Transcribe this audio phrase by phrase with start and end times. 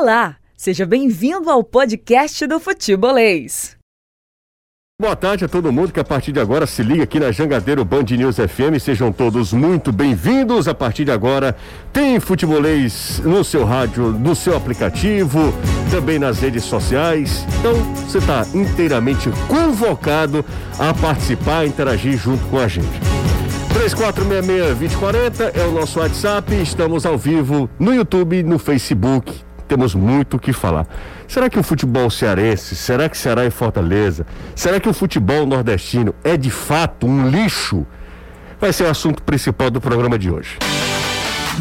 [0.00, 3.76] Olá, seja bem-vindo ao podcast do Futebolês.
[4.98, 7.84] Boa tarde a todo mundo que a partir de agora se liga aqui na Jangadeiro
[7.84, 8.80] Band News FM.
[8.80, 10.66] Sejam todos muito bem-vindos.
[10.66, 11.54] A partir de agora
[11.92, 15.52] tem futebolês no seu rádio, no seu aplicativo,
[15.90, 17.44] também nas redes sociais.
[17.58, 20.42] Então você está inteiramente convocado
[20.78, 22.88] a participar, interagir junto com a gente.
[23.74, 26.54] 3466-2040 é o nosso WhatsApp.
[26.54, 30.84] Estamos ao vivo no YouTube, no Facebook, temos muito o que falar.
[31.28, 36.12] Será que o futebol cearense, será que Ceará e Fortaleza, será que o futebol nordestino
[36.24, 37.86] é de fato um lixo?
[38.60, 40.58] Vai ser o assunto principal do programa de hoje.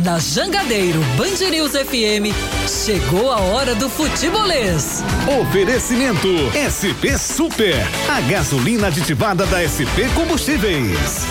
[0.03, 2.33] Na Jangadeiro Band News FM,
[2.67, 5.03] chegou a hora do futebolês.
[5.41, 7.75] Oferecimento SP Super,
[8.09, 11.25] a gasolina aditivada da SP Combustíveis.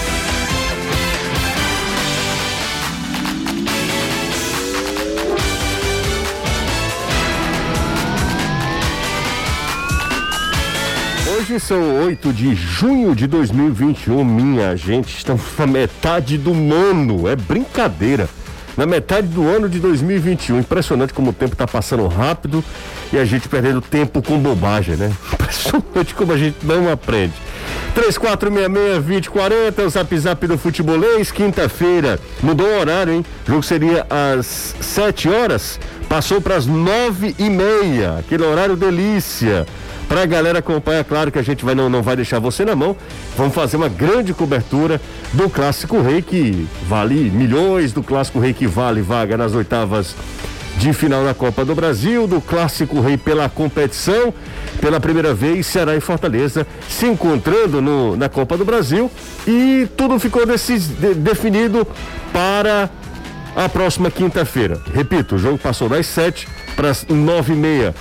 [11.38, 14.24] Hoje são 8 de junho de 2021.
[14.24, 17.28] Minha gente, estamos na metade do ano.
[17.28, 18.28] É brincadeira.
[18.76, 20.58] Na metade do ano de 2021.
[20.58, 22.64] Impressionante como o tempo está passando rápido
[23.12, 25.12] e a gente perdendo tempo com bobagem, né?
[25.32, 27.34] Impressionante como a gente não aprende.
[27.94, 32.18] 3466-2040, o zap zap do futebolês, quinta-feira.
[32.42, 33.24] Mudou o horário, hein?
[33.46, 35.78] O jogo seria às 7 horas,
[36.08, 38.18] passou para as 9 e meia.
[38.18, 39.66] Aquele horário delícia.
[40.08, 42.74] Para a galera acompanhar, claro que a gente vai, não, não vai deixar você na
[42.74, 42.96] mão.
[43.36, 44.98] Vamos fazer uma grande cobertura
[45.34, 50.16] do Clássico Rei, que vale milhões, do Clássico Rei que vale vaga nas oitavas
[50.78, 54.32] de final da Copa do Brasil, do Clássico Rei pela competição.
[54.80, 59.10] Pela primeira vez, Ceará e Fortaleza se encontrando no, na Copa do Brasil
[59.46, 61.86] e tudo ficou decis, de, definido
[62.32, 62.88] para
[63.54, 64.80] a próxima quinta-feira.
[64.92, 67.94] Repito, o jogo passou das sete para as nove e meia.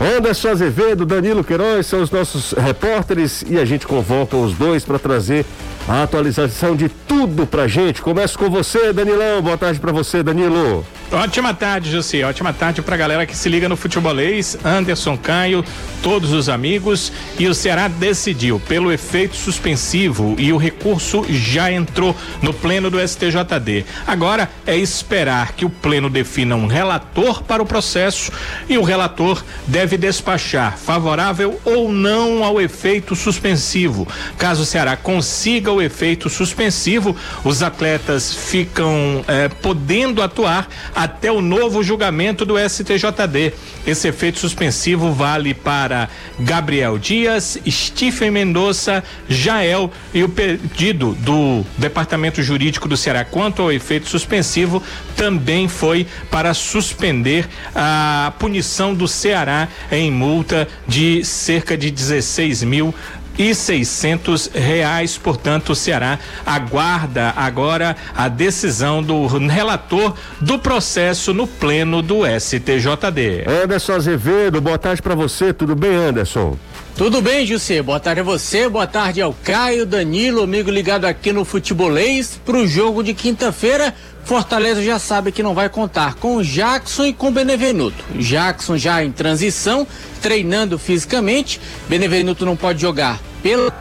[0.00, 4.98] Anderson Azevedo, Danilo Queiroz são os nossos repórteres e a gente convoca os dois para
[4.98, 5.44] trazer
[5.90, 8.00] a atualização de tudo pra gente.
[8.00, 9.42] Começo com você, Danilão.
[9.42, 10.86] Boa tarde para você, Danilo.
[11.12, 12.22] Ótima tarde, José.
[12.22, 14.56] Ótima tarde pra galera que se liga no futebolês.
[14.64, 15.64] Anderson Caio,
[16.04, 17.12] todos os amigos.
[17.36, 23.00] E o Ceará decidiu pelo efeito suspensivo e o recurso já entrou no pleno do
[23.00, 23.84] STJD.
[24.06, 28.30] Agora é esperar que o pleno defina um relator para o processo
[28.68, 34.06] e o relator deve despachar favorável ou não ao efeito suspensivo.
[34.38, 41.40] Caso o Ceará consiga o efeito suspensivo, os atletas ficam eh, podendo atuar até o
[41.40, 43.52] novo julgamento do STJD.
[43.86, 46.08] Esse efeito suspensivo vale para
[46.38, 53.72] Gabriel Dias, Stephen Mendonça, Jael e o pedido do Departamento Jurídico do Ceará quanto ao
[53.72, 54.82] efeito suspensivo
[55.16, 62.94] também foi para suspender a punição do Ceará em multa de cerca de 16 mil
[63.40, 65.16] e seiscentos reais.
[65.16, 73.46] Portanto, o Ceará aguarda agora a decisão do relator do processo no pleno do STJD.
[73.48, 75.54] Anderson Azevedo, boa tarde para você.
[75.54, 76.54] Tudo bem, Anderson?
[76.94, 77.80] Tudo bem, José?
[77.80, 82.66] Boa tarde a você, boa tarde ao Caio, Danilo, amigo ligado aqui no Futebolês, pro
[82.66, 83.94] jogo de quinta-feira.
[84.22, 88.04] Fortaleza já sabe que não vai contar com Jackson e com Benevenuto.
[88.16, 89.86] Jackson já em transição,
[90.20, 91.58] treinando fisicamente.
[91.88, 93.72] Benevenuto não pode jogar pela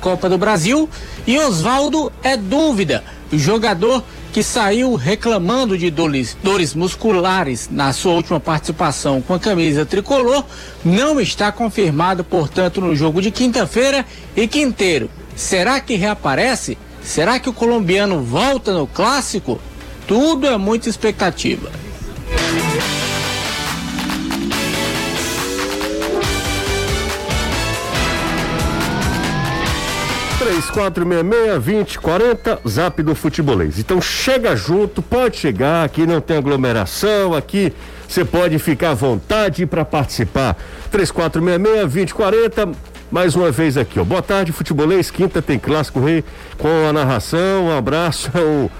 [0.00, 0.88] Copa do Brasil.
[1.26, 3.04] E Oswaldo é dúvida.
[3.32, 4.02] Jogador
[4.32, 10.44] que saiu reclamando de dores, dores musculares na sua última participação com a camisa tricolor,
[10.84, 14.04] não está confirmado, portanto, no jogo de quinta-feira.
[14.36, 16.78] E Quinteiro, será que reaparece?
[17.02, 19.60] Será que o colombiano volta no clássico?
[20.06, 21.70] Tudo é muita expectativa.
[30.48, 33.78] 3466-2040, zap do futebolês.
[33.78, 37.72] Então chega junto, pode chegar, aqui não tem aglomeração, aqui
[38.08, 40.56] você pode ficar à vontade para participar.
[40.90, 42.74] 3466-2040,
[43.10, 44.04] mais uma vez aqui, ó.
[44.04, 45.10] Boa tarde, futebolês.
[45.10, 46.24] Quinta tem clássico rei
[46.56, 47.66] com a narração.
[47.66, 48.70] Um abraço ao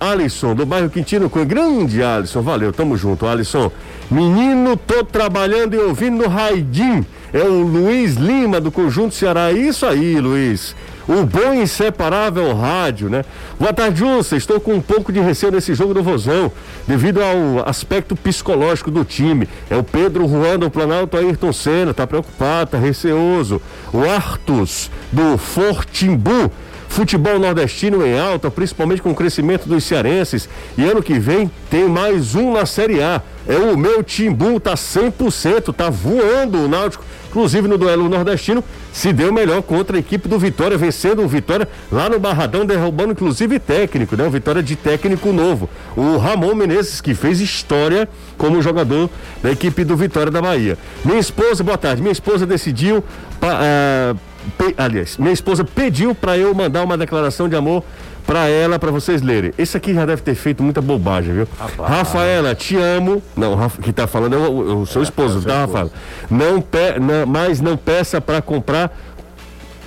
[0.00, 2.42] Alisson, do bairro Quintino com grande Alisson.
[2.42, 3.72] Valeu, tamo junto, Alisson.
[4.10, 7.06] Menino, tô trabalhando e ouvindo no Raidim.
[7.34, 9.50] É o Luiz Lima do Conjunto Ceará.
[9.50, 10.72] Isso aí, Luiz.
[11.08, 13.24] O bom e inseparável rádio, né?
[13.58, 14.36] Boa tarde, Júcia.
[14.36, 16.52] Estou com um pouco de receio nesse jogo do Vozão,
[16.86, 19.48] devido ao aspecto psicológico do time.
[19.68, 23.60] É o Pedro Juan do Planalto Ayrton Senna, tá preocupado, tá receoso.
[23.92, 26.52] O Artus do Fortimbu
[26.94, 30.48] Futebol nordestino em alta, principalmente com o crescimento dos cearenses.
[30.78, 33.20] E ano que vem tem mais um na Série A.
[33.48, 37.04] É o meu Timbu, tá 100%, tá voando o Náutico.
[37.34, 41.68] Inclusive no duelo nordestino, se deu melhor contra a equipe do Vitória, vencendo o Vitória
[41.90, 44.24] lá no Barradão, derrubando inclusive técnico, né?
[44.24, 45.68] O Vitória de técnico novo.
[45.96, 48.08] O Ramon Menezes, que fez história
[48.38, 49.10] como jogador
[49.42, 50.78] da equipe do Vitória da Bahia.
[51.04, 53.02] Minha esposa, boa tarde, minha esposa decidiu.
[53.40, 54.18] Pa, uh,
[54.56, 57.82] pe, aliás, minha esposa pediu para eu mandar uma declaração de amor
[58.26, 59.52] para ela, para vocês lerem.
[59.58, 61.48] Esse aqui já deve ter feito muita bobagem, viu?
[61.58, 61.90] Rapaz.
[61.90, 63.22] Rafaela, te amo.
[63.36, 65.90] Não, Rafa, que tá falando é o, o seu é, esposo, é, tá, Rafaela?
[66.30, 68.96] Não, pe, não, mas não peça para comprar,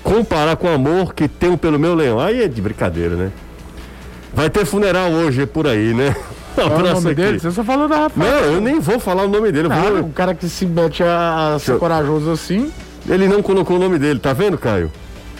[0.04, 2.20] comparar com o amor que tenho pelo meu leão.
[2.20, 3.32] Aí é de brincadeira, né?
[4.34, 6.16] Vai ter funeral hoje por aí, né?
[6.54, 7.16] Qual é o nome aqui.
[7.16, 7.40] dele?
[7.40, 8.42] Você só falou da Rafaela.
[8.42, 9.68] Não, eu nem vou falar o nome dele.
[9.72, 10.00] Ah, vou...
[10.02, 11.80] O cara que se mete a, a ser eu...
[11.80, 12.72] corajoso assim.
[13.08, 14.92] Ele não colocou o nome dele, tá vendo, Caio?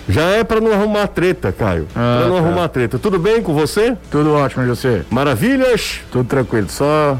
[0.10, 1.88] Já é para não arrumar treta, Caio.
[1.96, 2.48] Ah, para não tá.
[2.48, 2.98] arrumar treta.
[2.98, 3.96] Tudo bem com você?
[4.10, 5.04] Tudo ótimo, você.
[5.10, 6.02] Maravilhas?
[6.12, 6.70] Tudo tranquilo.
[6.70, 7.18] Só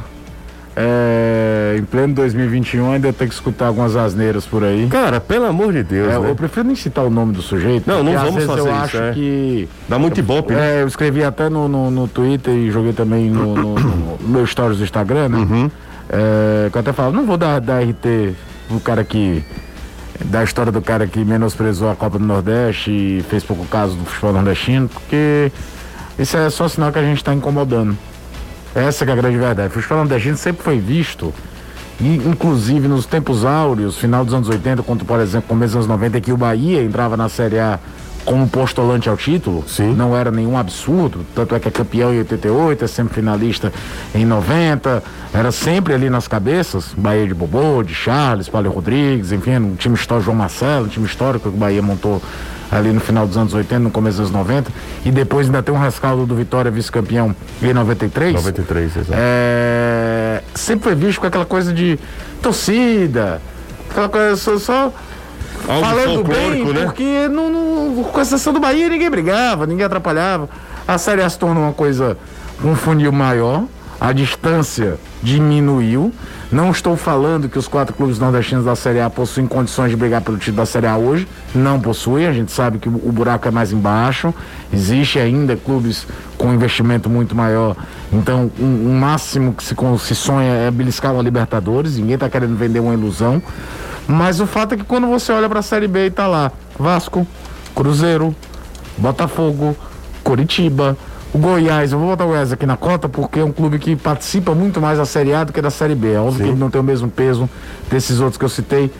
[0.80, 4.88] é, em pleno 2021 ainda tem que escutar algumas asneiras por aí.
[4.88, 6.14] Cara, pelo amor de Deus.
[6.14, 6.30] É, né?
[6.30, 7.90] Eu prefiro nem citar o nome do sujeito.
[7.90, 8.76] Não, não vamos fazer eu isso.
[8.76, 9.12] acho é.
[9.12, 9.68] que.
[9.90, 10.78] Dá muito ibope, né?
[10.78, 14.46] É, eu escrevi até no, no, no Twitter e joguei também no, no, no meu
[14.46, 15.38] stories do Instagram, né?
[15.38, 15.72] Uhum.
[16.10, 18.36] É, que eu até falo, não vou dar, dar RT
[18.68, 19.44] pro cara que
[20.26, 24.06] da história do cara que menosprezou a Copa do Nordeste e fez pouco caso do
[24.06, 25.52] futebol nordestino, porque
[26.18, 27.98] isso é só sinal que a gente está incomodando.
[28.74, 29.70] Essa é a grande verdade.
[29.70, 31.34] O futebol nordestino sempre foi visto,
[32.00, 35.88] e, inclusive nos tempos áureos, final dos anos 80, quando, por exemplo, começo dos anos
[35.88, 37.80] 90, que o Bahia entrava na Série A
[38.28, 39.94] como postulante ao título, Sim.
[39.94, 43.72] não era nenhum absurdo, tanto é que é campeão em 88, é sempre finalista
[44.14, 45.02] em 90,
[45.34, 49.96] era sempre ali nas cabeças, Bahia de Bobô, de Charles, Paulo Rodrigues, enfim, um time
[49.96, 52.22] histórico, João Marcelo, um time histórico que o Bahia montou
[52.70, 54.74] ali no final dos anos 80, no começo dos anos 90,
[55.06, 58.34] e depois ainda tem um rescaldo do Vitória vice-campeão em 93.
[58.34, 59.14] 93, exato.
[59.16, 61.98] É, sempre foi visto com aquela coisa de
[62.42, 63.42] torcida,
[63.90, 64.92] aquela coisa só, só
[65.66, 66.84] falando bem, né?
[66.84, 67.50] porque no,
[67.90, 70.50] com exceção do Bahia ninguém brigava, ninguém atrapalhava.
[70.88, 72.18] A Série A se tornou uma coisa,
[72.64, 73.64] um funil maior,
[74.00, 76.14] a distância diminuiu.
[76.52, 80.22] Não estou falando que os quatro clubes nordestinos da Série A possuem condições de brigar
[80.22, 81.28] pelo título da Série A hoje.
[81.54, 84.34] Não possuem, a gente sabe que o buraco é mais embaixo.
[84.72, 86.08] Existe ainda clubes
[86.38, 87.76] com investimento muito maior.
[88.14, 91.98] Então, o um, um máximo que se, se sonha é beliscar a Libertadores.
[91.98, 93.42] Ninguém está querendo vender uma ilusão.
[94.08, 96.52] Mas o fato é que quando você olha para a Série B e tá lá
[96.80, 97.28] Vasco,
[97.78, 98.36] Cruzeiro,
[98.98, 99.78] Botafogo,
[100.24, 100.98] Coritiba,
[101.32, 103.96] o Goiás, eu vou botar o Goiás aqui na conta porque é um clube que
[103.96, 106.14] participa muito mais da Série A do que da Série B.
[106.14, 106.44] É óbvio Sim.
[106.44, 107.48] que ele não tem o mesmo peso
[107.88, 108.92] desses outros que eu citei.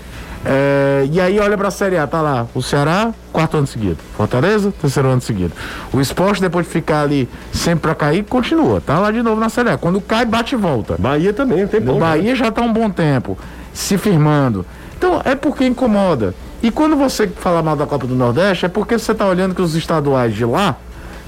[0.46, 3.98] É, e aí olha para a Série A, tá lá o Ceará, quarto ano seguido.
[4.16, 5.54] Fortaleza, terceiro ano seguido.
[5.92, 8.80] O esporte, depois de ficar ali sempre para cair, continua.
[8.80, 9.78] Tá lá de novo na Série A.
[9.78, 10.98] Quando cai, bate e volta.
[11.00, 11.98] Bahia também, tem bom.
[11.98, 13.36] Bahia já tá um bom tempo
[13.74, 14.64] se firmando.
[14.96, 16.36] Então, é porque incomoda.
[16.68, 19.62] E quando você fala mal da Copa do Nordeste, é porque você está olhando que
[19.62, 20.76] os estaduais de lá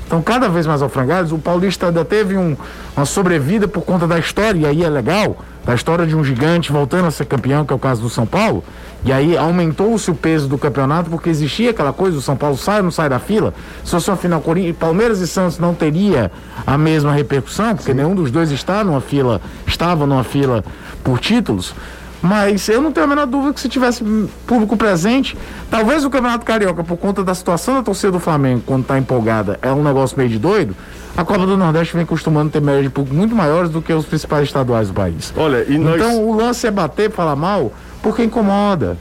[0.03, 1.31] estão cada vez mais alfrangados.
[1.31, 2.57] O Paulista ainda teve um,
[2.94, 6.74] uma sobrevida por conta da história, e aí é legal, da história de um gigante
[6.74, 8.65] voltando a ser campeão, que é o caso do São Paulo.
[9.06, 12.80] E aí aumentou-se o peso do campeonato, porque existia aquela coisa, o São Paulo sai
[12.80, 13.53] ou não sai da fila.
[13.85, 16.30] Se fosse uma final Corinthians, Palmeiras e Santos não teria
[16.68, 17.97] a mesma repercussão, porque Sim.
[17.97, 20.65] nenhum dos dois está numa fila, estava numa fila
[21.01, 21.74] por títulos.
[22.21, 24.04] Mas eu não tenho a menor dúvida que se tivesse
[24.45, 25.38] público presente,
[25.69, 29.57] talvez o Campeonato Carioca, por conta da situação da torcida do Flamengo, quando está empolgada,
[29.61, 30.76] é um negócio meio de doido.
[31.16, 34.06] A Copa do Nordeste vem costumando ter médias de público muito maiores do que os
[34.06, 35.33] principais estaduais do país.
[35.35, 35.95] Olha, nós...
[35.95, 37.71] Então o lance é bater, falar mal,
[38.02, 38.97] porque incomoda.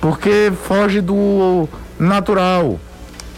[0.00, 2.78] Porque foge do natural,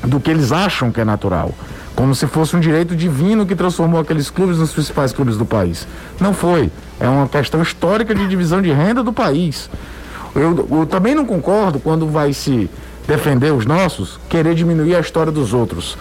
[0.03, 1.53] do que eles acham que é natural
[1.95, 5.87] como se fosse um direito divino que transformou aqueles clubes nos principais clubes do país.
[6.21, 6.71] Não foi.
[6.99, 9.71] É uma questão histórica de divisão de renda do país.
[10.35, 12.69] Eu, eu também não concordo quando vai se
[13.07, 15.97] defender os nossos, querer diminuir a história dos outros.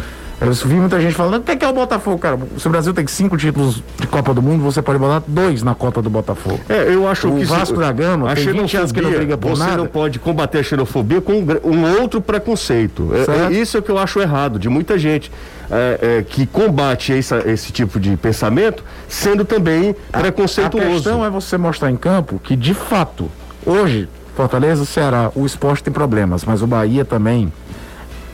[0.45, 2.37] Eu vi muita gente falando, o que é o Botafogo, cara?
[2.57, 5.73] Se o Brasil tem cinco títulos de Copa do Mundo, você pode botar dois na
[5.73, 6.59] cota do Botafogo.
[6.67, 7.43] É, eu acho o que...
[7.43, 9.77] O Vasco da Gama a tem 20 anos que não briga por você nada.
[9.77, 11.33] não pode combater a xenofobia com
[11.63, 13.09] um outro preconceito.
[13.13, 15.31] É, é, isso é que eu acho errado, de muita gente.
[15.71, 20.85] É, é, que combate esse, esse tipo de pensamento, sendo também a, preconceituoso.
[20.85, 23.31] A questão é você mostrar em campo que, de fato,
[23.65, 27.51] hoje, Fortaleza, Ceará, o esporte tem problemas, mas o Bahia também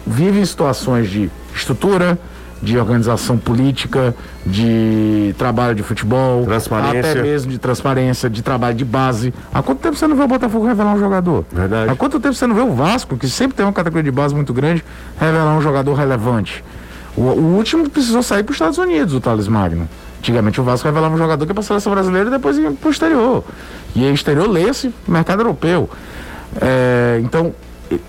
[0.09, 2.17] vive situações de estrutura,
[2.61, 4.13] de organização política,
[4.45, 6.45] de trabalho de futebol,
[6.89, 9.33] até mesmo de transparência, de trabalho de base.
[9.53, 11.45] Há quanto tempo você não vê o Botafogo revelar um jogador?
[11.51, 11.91] Verdade.
[11.91, 14.35] Há quanto tempo você não vê o Vasco, que sempre tem uma categoria de base
[14.35, 14.83] muito grande,
[15.17, 16.63] revelar um jogador relevante?
[17.15, 19.87] O, o último precisou sair para os Estados Unidos, o Thales Magno.
[20.19, 22.71] Antigamente o Vasco revelava um jogador que ia para a seleção brasileira e depois ia
[22.71, 23.43] para o exterior.
[23.95, 25.89] E aí, exterior, leia-se mercado europeu.
[26.59, 27.53] É, então,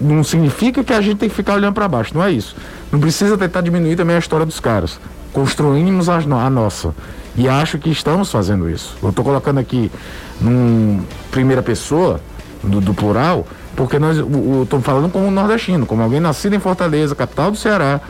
[0.00, 2.56] não significa que a gente tem que ficar olhando para baixo, não é isso.
[2.90, 4.98] Não precisa tentar diminuir também a história dos caras.
[5.32, 6.94] Construímos a, a nossa.
[7.36, 8.96] E acho que estamos fazendo isso.
[9.02, 9.90] Eu estou colocando aqui
[10.40, 12.20] num primeira pessoa,
[12.62, 13.46] do, do plural,
[13.76, 18.00] porque nós estou falando como nordestino, como alguém nascido em Fortaleza, capital do Ceará,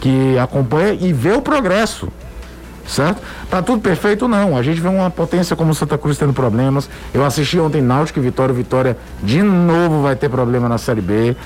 [0.00, 2.08] que acompanha e vê o progresso
[2.86, 3.22] certo?
[3.50, 4.28] Tá tudo perfeito?
[4.28, 4.56] Não.
[4.56, 6.88] A gente vê uma potência como Santa Cruz tendo problemas.
[7.12, 8.54] Eu assisti ontem Náutico e Vitória.
[8.54, 11.36] Vitória de novo vai ter problema na Série B.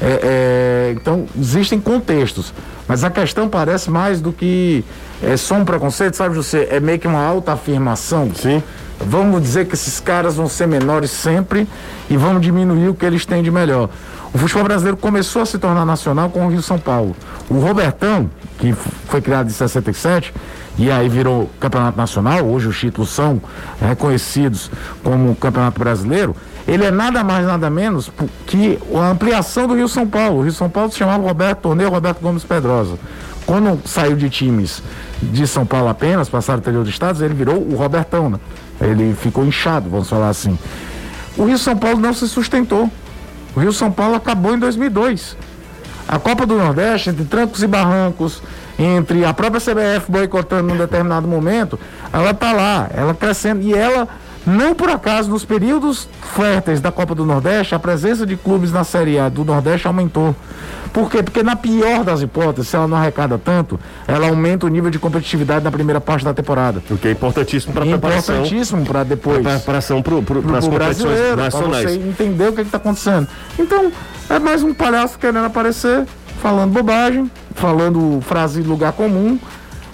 [0.00, 2.52] É, é, então, existem contextos.
[2.88, 4.84] Mas a questão parece mais do que
[5.22, 6.68] é só um preconceito, sabe, José?
[6.70, 8.30] É meio que uma alta afirmação.
[8.34, 8.62] Sim.
[8.98, 11.66] Vamos dizer que esses caras vão ser menores sempre
[12.08, 13.88] e vamos diminuir o que eles têm de melhor.
[14.32, 17.16] O futebol brasileiro começou a se tornar nacional com o Rio São Paulo.
[17.48, 20.32] O Robertão, que foi criado em 67,
[20.80, 23.38] e aí virou campeonato nacional, hoje os títulos são
[23.78, 24.70] reconhecidos
[25.04, 26.34] como campeonato brasileiro,
[26.66, 28.10] ele é nada mais, nada menos
[28.46, 30.38] que a ampliação do Rio São Paulo.
[30.38, 32.98] O Rio São Paulo se chamava Roberto Torneio Roberto Gomes Pedrosa.
[33.44, 34.82] Quando saiu de times
[35.20, 38.38] de São Paulo apenas, passaram o interior dos estados, ele virou o Robertão, né?
[38.80, 40.58] Ele ficou inchado, vamos falar assim.
[41.36, 42.90] O Rio São Paulo não se sustentou.
[43.54, 45.36] O Rio São Paulo acabou em 2002.
[46.08, 48.42] A Copa do Nordeste, entre trancos e barrancos,
[48.80, 51.78] entre a própria CBF boicotando num determinado momento,
[52.10, 53.60] ela está lá, ela crescendo.
[53.60, 54.08] E ela,
[54.46, 58.82] não por acaso, nos períodos férteis da Copa do Nordeste, a presença de clubes na
[58.82, 60.34] Série A do Nordeste aumentou.
[60.94, 61.22] Por quê?
[61.22, 64.98] Porque na pior das hipóteses, se ela não arrecada tanto, ela aumenta o nível de
[64.98, 66.82] competitividade na primeira parte da temporada.
[66.90, 68.34] O que é importantíssimo para a preparação.
[68.36, 69.42] Importantíssimo para depois.
[69.42, 71.84] Para preparação para as competições nacionais.
[71.84, 73.28] Para você entender o que é está acontecendo.
[73.58, 73.92] Então,
[74.28, 76.06] é mais um palhaço querendo aparecer
[76.40, 79.38] falando bobagem, falando frase de lugar comum.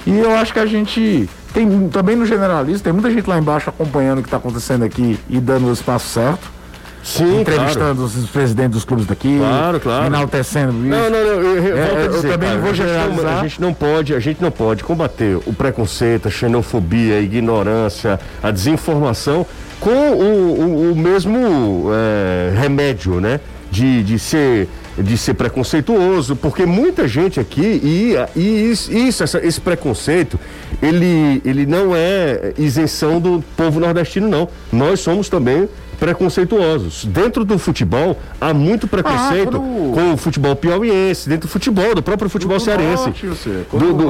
[0.06, 3.68] E eu acho que a gente tem também no generalista, tem muita gente lá embaixo
[3.68, 6.56] acompanhando o que está acontecendo aqui e dando o espaço certo.
[7.02, 8.20] Sim, entrevistando claro.
[8.20, 10.06] os presidentes dos clubes daqui, claro, claro.
[10.06, 10.88] enaltecendo isso.
[10.88, 13.08] Não, não, não, eu, eu, é, dizer, também cara, vou generalizar.
[13.08, 16.30] A gente, não, a gente não pode, a gente não pode combater o preconceito, a
[16.32, 19.46] xenofobia, a ignorância, a desinformação
[19.78, 23.38] com o, o, o mesmo é, remédio, né?
[23.70, 29.44] De, de ser de ser preconceituoso, porque muita gente aqui, e, e isso, isso essa,
[29.44, 30.38] esse preconceito,
[30.82, 34.48] ele, ele não é isenção do povo nordestino, não.
[34.72, 37.04] Nós somos também preconceituosos.
[37.04, 42.02] Dentro do futebol, há muito preconceito ah, com o futebol piauiense, dentro do futebol, do
[42.02, 43.04] próprio futebol do cearense.
[43.04, 43.26] Norte,
[43.72, 44.08] do, do,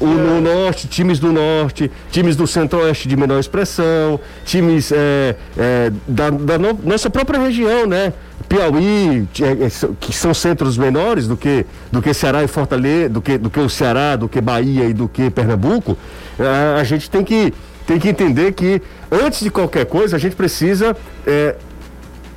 [0.00, 5.92] o, no norte, times do norte, times do centro-oeste de menor expressão, times é, é,
[6.08, 8.12] da, da no, nossa própria região, né?
[8.48, 13.20] Piauí, é, é, que são centros menores do que, do que Ceará e Fortaleza, do
[13.20, 15.96] que, do que o Ceará, do que Bahia e do que Pernambuco,
[16.38, 17.52] a, a gente tem que,
[17.86, 21.56] tem que entender que, antes de qualquer coisa, a gente precisa é,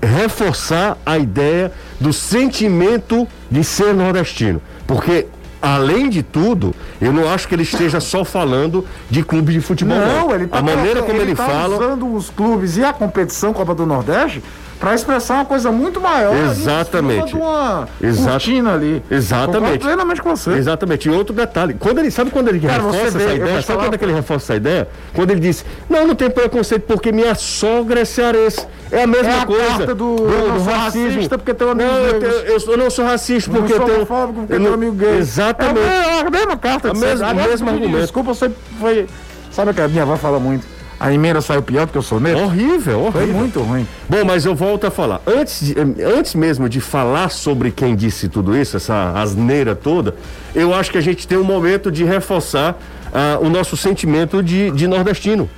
[0.02, 4.62] reforçar a ideia do sentimento de ser nordestino.
[4.88, 5.28] Porque
[5.62, 9.98] além de tudo, eu não acho que ele esteja só falando de clube de futebol.
[9.98, 10.36] Não, não.
[10.36, 11.76] ele tá a maneira como ele, ele tá fala.
[11.76, 14.42] usando os clubes e a competição Copa do Nordeste
[14.80, 16.34] para expressar uma coisa muito maior.
[16.36, 17.36] Exatamente.
[17.36, 18.30] Uma Exato.
[18.30, 19.04] cortina ali.
[19.12, 19.80] Exatamente.
[19.80, 20.52] plenamente com você.
[20.52, 21.10] Exatamente.
[21.10, 23.94] E outro detalhe, quando ele sabe quando ele Cara, reforça vê, essa ideia, sabe quando
[23.94, 24.88] é que ele reforça essa ideia?
[25.14, 28.66] Quando ele diz, não, não tem preconceito porque minha sogra é cearense.
[28.90, 29.68] É a mesma é a coisa.
[29.68, 31.08] Carta do, do, do racismo.
[31.10, 34.06] Racista porque tem um amigo não, eu, eu, eu, não sou racista porque eu tenho.
[34.06, 35.18] porque eu tenho um amigo gay.
[35.18, 35.80] Exatamente.
[35.80, 36.92] É a mesma carta.
[36.92, 38.02] A mesma, a mesma argumento.
[38.02, 39.08] Desculpa, você foi.
[39.52, 40.79] Sabe que a minha avó fala muito?
[41.00, 42.44] A emenda saiu pior do que eu sou negro?
[42.44, 43.12] Horrível, horrível.
[43.12, 43.88] Foi muito ruim.
[44.10, 45.22] Bom, mas eu volto a falar.
[45.26, 50.14] Antes, de, antes mesmo de falar sobre quem disse tudo isso, essa asneira toda,
[50.54, 54.72] eu acho que a gente tem um momento de reforçar uh, o nosso sentimento de,
[54.72, 55.50] de nordestino.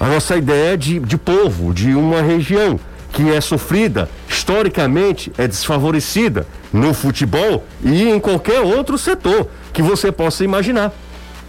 [0.00, 2.80] A nossa ideia de, de povo, de uma região
[3.12, 10.10] que é sofrida, historicamente é desfavorecida no futebol e em qualquer outro setor que você
[10.10, 10.92] possa imaginar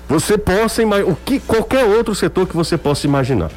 [0.08, 3.52] você possa imaginar, o que qualquer outro setor que você possa imaginar.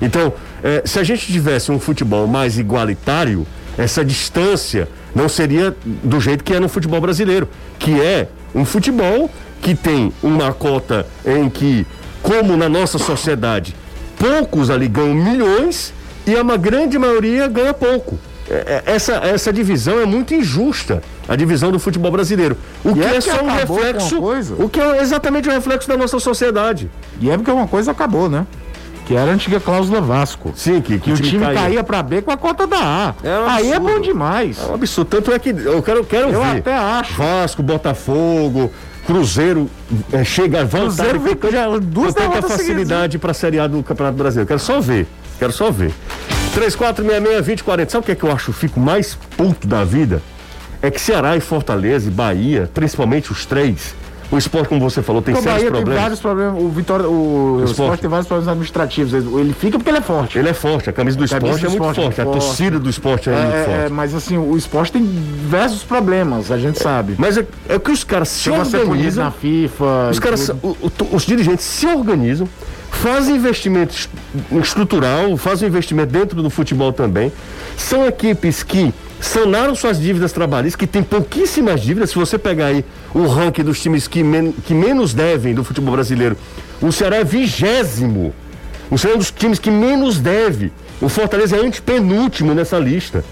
[0.00, 0.32] Então,
[0.62, 6.42] eh, se a gente tivesse um futebol mais igualitário, essa distância não seria do jeito
[6.44, 9.30] que é no futebol brasileiro, que é um futebol
[9.60, 11.86] que tem uma cota em que,
[12.22, 13.74] como na nossa sociedade,
[14.18, 15.92] poucos ali ganham milhões
[16.26, 18.18] e uma grande maioria ganha pouco.
[18.48, 22.56] É, é, essa, essa divisão é muito injusta, a divisão do futebol brasileiro.
[22.82, 24.20] O que é, é só um reflexo.
[24.58, 26.90] O que é exatamente o um reflexo da nossa sociedade.
[27.20, 28.44] E é porque uma coisa acabou, né?
[29.06, 30.52] Que era a antiga cláusula Vasco.
[30.56, 31.60] Sim, que, que, que o time, caía.
[31.60, 33.14] caía pra B com a cota da A.
[33.22, 34.58] É um Aí é bom demais.
[34.60, 35.08] É um absurdo.
[35.08, 36.58] Tanto é que eu quero, quero eu ver.
[36.58, 37.14] até acho.
[37.14, 38.72] Vasco, Botafogo,
[39.06, 39.70] Cruzeiro
[40.12, 43.80] é, chega a voltar Cruzeiro com, já, duas tanta facilidade para a Série A do
[43.84, 44.48] Campeonato Brasileiro.
[44.48, 45.06] Quero só ver,
[45.38, 45.92] quero só ver.
[46.56, 47.88] 3466-2040.
[47.88, 48.52] Sabe o que é que eu acho?
[48.52, 50.20] Fico mais puto da vida?
[50.82, 53.94] É que Ceará e Fortaleza e Bahia, principalmente os três,
[54.30, 55.94] o esporte, como você falou, tem sérios Bahia problemas.
[55.94, 56.62] tem vários problemas.
[56.62, 57.70] O Vitória, o, o esporte.
[57.72, 58.00] esporte.
[58.00, 59.12] tem vários problemas administrativos.
[59.12, 60.38] Ele fica porque ele é forte.
[60.38, 60.88] Ele é forte.
[60.88, 62.20] A camisa do a esporte camisa é do muito esporte, forte.
[62.20, 63.70] É a torcida do esporte é, é muito forte.
[63.70, 67.16] É, mas assim, o esporte tem diversos problemas, a gente sabe.
[67.18, 69.24] Mas é, é que os caras se organizam.
[69.24, 70.10] na FIFA.
[70.12, 72.48] Os caras, o, o, os dirigentes se organizam
[72.88, 73.94] fazem investimento
[74.60, 77.32] estrutural, fazem investimento dentro do futebol também.
[77.76, 82.10] São equipes que sanaram suas dívidas trabalhistas, que tem pouquíssimas dívidas.
[82.10, 82.84] Se você pegar aí
[83.14, 86.36] o ranking dos times que, men que menos devem do futebol brasileiro,
[86.80, 88.34] o Ceará é vigésimo.
[88.90, 90.72] O Ceará é um dos times que menos deve.
[91.00, 93.24] O Fortaleza é antepenúltimo nessa lista.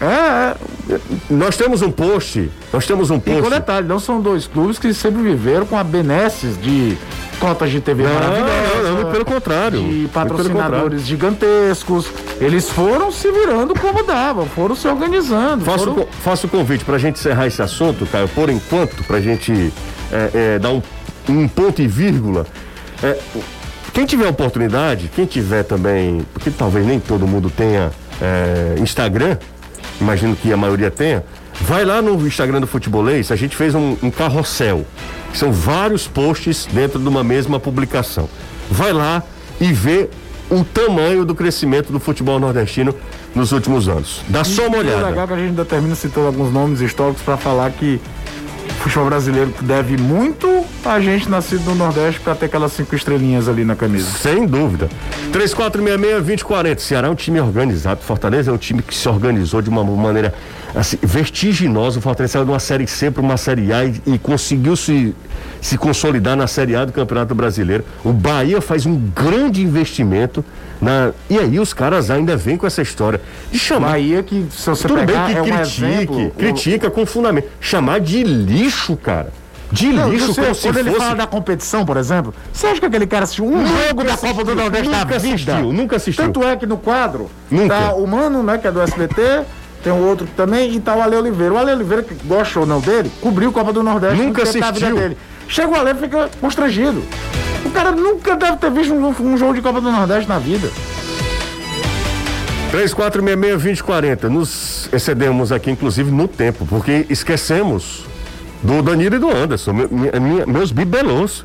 [0.00, 0.54] É,
[0.92, 1.00] é,
[1.30, 3.38] nós temos um post, nós temos um post.
[3.38, 6.96] E com detalhe, não são dois clubes que sempre viveram com a benesses de
[7.38, 9.04] cotas de TV não, maravilhosas.
[9.04, 9.82] Não, pelo contrário.
[9.82, 12.06] De patrocinadores gigantescos.
[12.40, 15.64] Eles foram se virando como davam, foram se organizando.
[15.64, 16.08] Faço, foram...
[16.22, 19.72] faço o convite para a gente encerrar esse assunto, Caio, por enquanto, para a gente
[20.12, 20.82] é, é, dar um,
[21.28, 22.46] um, ponto e vírgula.
[23.02, 23.18] É,
[23.94, 29.38] quem tiver oportunidade, quem tiver também, porque talvez nem todo mundo tenha é, Instagram,
[30.00, 31.24] imagino que a maioria tenha,
[31.60, 34.86] vai lá no Instagram do Futebolês, a gente fez um, um carrossel.
[35.34, 38.28] São vários posts dentro de uma mesma publicação.
[38.70, 39.22] Vai lá
[39.60, 40.08] e vê
[40.50, 42.94] o tamanho do crescimento do futebol nordestino
[43.34, 44.22] nos últimos anos.
[44.28, 45.06] Dá só uma olhada.
[45.06, 48.00] É legal que a gente ainda termina citando alguns nomes históricos para falar que
[48.74, 53.64] futebol brasileiro deve muito a gente nascido no Nordeste para ter aquelas cinco estrelinhas ali
[53.64, 54.10] na camisa.
[54.18, 54.88] Sem dúvida.
[55.32, 56.78] 3466-2040.
[56.78, 58.00] Ceará é um time organizado.
[58.02, 60.34] Fortaleza é um time que se organizou de uma maneira
[60.74, 61.98] assim, vertiginosa.
[61.98, 65.14] O Fortaleza saiu de uma Série C para uma Série A e, e, conseguiu se,
[65.60, 67.84] se consolidar na Série A do Campeonato Brasileiro.
[68.04, 70.44] O Bahia faz um grande investimento.
[70.80, 73.20] Na, e aí os caras ainda vêm com essa história
[73.50, 73.92] de chamar.
[73.92, 77.48] Bahia que se você Tudo pegar, bem que é critique, um exemplo, critica com fundamento.
[77.60, 79.32] Chamar de lixo, cara.
[79.72, 82.80] De não, lixo, você, como se Quando ele fala da competição, por exemplo, você acha
[82.80, 85.16] que aquele cara assistiu um nunca jogo da Copa do Nordeste na vida?
[85.16, 86.24] Assistiu, nunca assistiu.
[86.24, 87.74] Tanto é que no quadro nunca.
[87.74, 89.44] tá o Mano, né, que é do SBT,
[89.86, 91.54] tem um outro também, e tá o Ale Oliveira.
[91.54, 94.20] O Ale Oliveira, que gosta ou não dele, cobriu Copa do Nordeste.
[94.20, 94.96] Nunca assistiu.
[94.96, 95.16] Dele.
[95.46, 97.04] Chega o Ale e fica constrangido.
[97.64, 100.68] O cara nunca deve ter visto um, um jogo de Copa do Nordeste na vida.
[102.72, 104.24] 3466-2040.
[104.24, 108.06] Nos excedemos aqui, inclusive, no tempo, porque esquecemos
[108.64, 111.44] do Danilo e do Anderson, minha, meus bibelôs.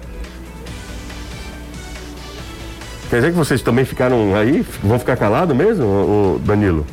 [3.08, 4.66] Quer dizer que vocês também ficaram aí?
[4.82, 6.88] Vão ficar calados mesmo, o Danilo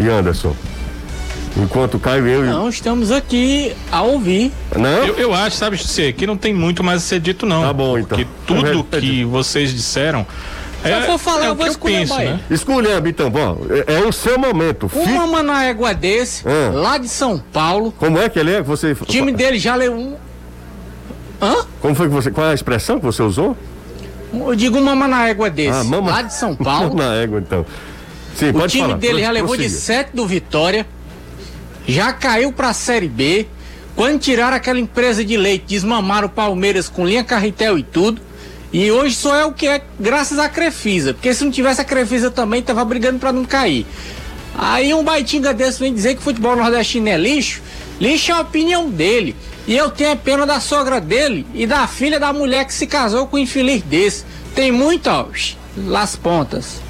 [0.00, 0.52] e Anderson?
[1.56, 2.42] Enquanto Caio e eu.
[2.44, 4.52] Não, estamos aqui a ouvir.
[4.76, 5.04] Não?
[5.04, 7.62] Eu, eu acho, sabe, você, que não tem muito mais a ser dito, não.
[7.62, 8.18] Tá bom, então.
[8.18, 10.26] Porque tudo que vocês disseram
[10.82, 12.40] se é, eu for falar, é eu vou escolher né?
[12.50, 14.90] Escolhendo, então, bom, é, é, o seu momento.
[14.94, 16.70] Uma Manaégua desse, ah.
[16.72, 17.92] lá de São Paulo.
[17.98, 18.62] Como é que ele é?
[18.62, 18.92] Você...
[18.92, 20.16] O time dele já leu um.
[21.42, 21.66] Hã?
[21.80, 22.30] Como foi que você.
[22.30, 23.56] Qual é a expressão que você usou?
[24.32, 26.10] Eu digo uma Manaégua desse, ah, mama...
[26.10, 26.94] lá de São Paulo.
[26.96, 27.66] Manaégua, então.
[28.34, 28.98] Sim, o pode time falar.
[28.98, 30.86] dele já levou de 7 do Vitória,
[31.90, 33.46] já caiu pra Série B.
[33.96, 38.22] Quando tiraram aquela empresa de leite, desmamaram o Palmeiras com linha carretel e tudo.
[38.72, 41.84] E hoje só é o que é graças à Crefisa, porque se não tivesse a
[41.84, 43.84] Crefisa também tava brigando para não cair.
[44.56, 47.60] Aí um baitinga desse vem dizer que o futebol nordestino é lixo.
[48.00, 49.34] Lixo é a opinião dele.
[49.66, 52.86] E eu tenho a pena da sogra dele e da filha da mulher que se
[52.86, 54.24] casou com um infeliz desse.
[54.54, 55.26] Tem muito, ó,
[55.76, 56.80] las pontas.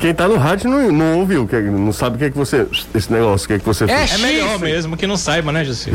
[0.00, 2.66] Quem tá no rádio não, não ouviu, não sabe o que é que você.
[2.94, 4.14] Esse negócio, o que é que você é fez.
[4.14, 5.90] É melhor mesmo que não saiba, né, José?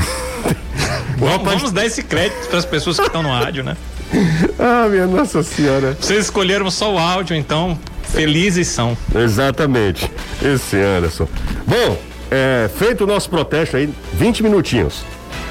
[1.18, 3.76] vamos, vamos dar esse crédito para as pessoas que estão no rádio, né?
[4.60, 5.98] ah, minha Nossa Senhora.
[6.00, 8.96] Vocês escolheram só o áudio, então felizes são.
[9.16, 10.10] Exatamente.
[10.42, 11.28] Esse Anderson.
[11.66, 11.98] Bom,
[12.30, 15.04] é, feito o nosso protesto aí, 20 minutinhos.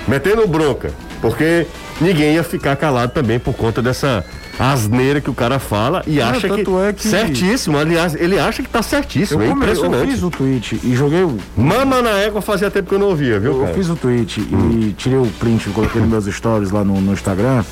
[0.06, 1.66] Metendo bronca, porque
[2.00, 4.22] ninguém ia ficar calado também por conta dessa
[4.58, 7.78] asneira que o cara fala e acha que, é que, certíssimo.
[7.78, 9.42] Aliás, ele acha que tá certíssimo.
[9.42, 10.04] Eu, é impressionante.
[10.04, 11.38] Eu fiz o tweet e joguei o.
[11.56, 13.52] Mama na égua fazia tempo que eu não ouvia, viu?
[13.52, 13.72] Eu, cara?
[13.74, 14.80] fiz o tweet hum.
[14.82, 17.64] e tirei o print e coloquei nos meus stories lá no, no Instagram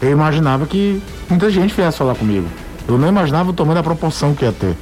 [0.00, 2.46] eu imaginava que muita gente viesse falar comigo.
[2.86, 4.76] Eu não imaginava o tamanho da proporção que ia ter.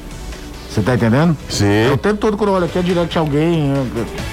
[0.76, 1.34] Você tá entendendo?
[1.48, 1.86] Sim.
[1.86, 3.72] Eu, o tempo todo quando eu olho aqui é direct alguém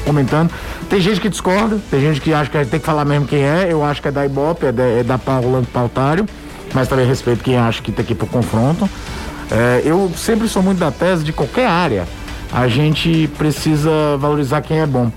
[0.03, 0.51] comentando.
[0.89, 3.71] Tem gente que discorda, tem gente que acha que tem que falar mesmo quem é.
[3.71, 6.27] Eu acho que é da Ibope, é da, é da Paulo Pautário,
[6.73, 8.89] mas também respeito quem acha que que ir pro confronto.
[9.49, 12.05] É, eu sempre sou muito da tese de qualquer área.
[12.51, 15.09] A gente precisa valorizar quem é bom.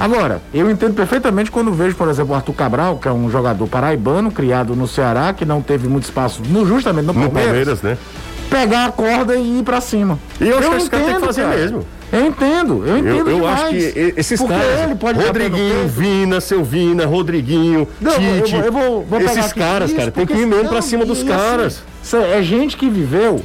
[0.00, 3.68] Agora, eu entendo perfeitamente quando vejo, por exemplo, o Arthur Cabral, que é um jogador
[3.68, 7.82] paraibano, criado no Ceará, que não teve muito espaço no, justamente no, no Palmeiras, Palmeiras
[7.82, 7.96] né?
[8.44, 10.18] Pegar a corda e ir pra cima.
[10.40, 11.56] E eu, eu acho que esse cara tem que fazer cara.
[11.56, 11.86] mesmo.
[12.12, 13.30] Eu entendo, eu entendo.
[13.30, 14.80] Eu, eu acho que esses Porque caras.
[14.84, 18.54] Ele pode Rodriguinho, Vina, seu Vina, Rodriguinho, não, Tite.
[18.54, 21.82] Eu, eu vou, vou esses caras, cara, tem que ir mesmo pra cima dos caras.
[22.02, 23.42] Assim, é gente que viveu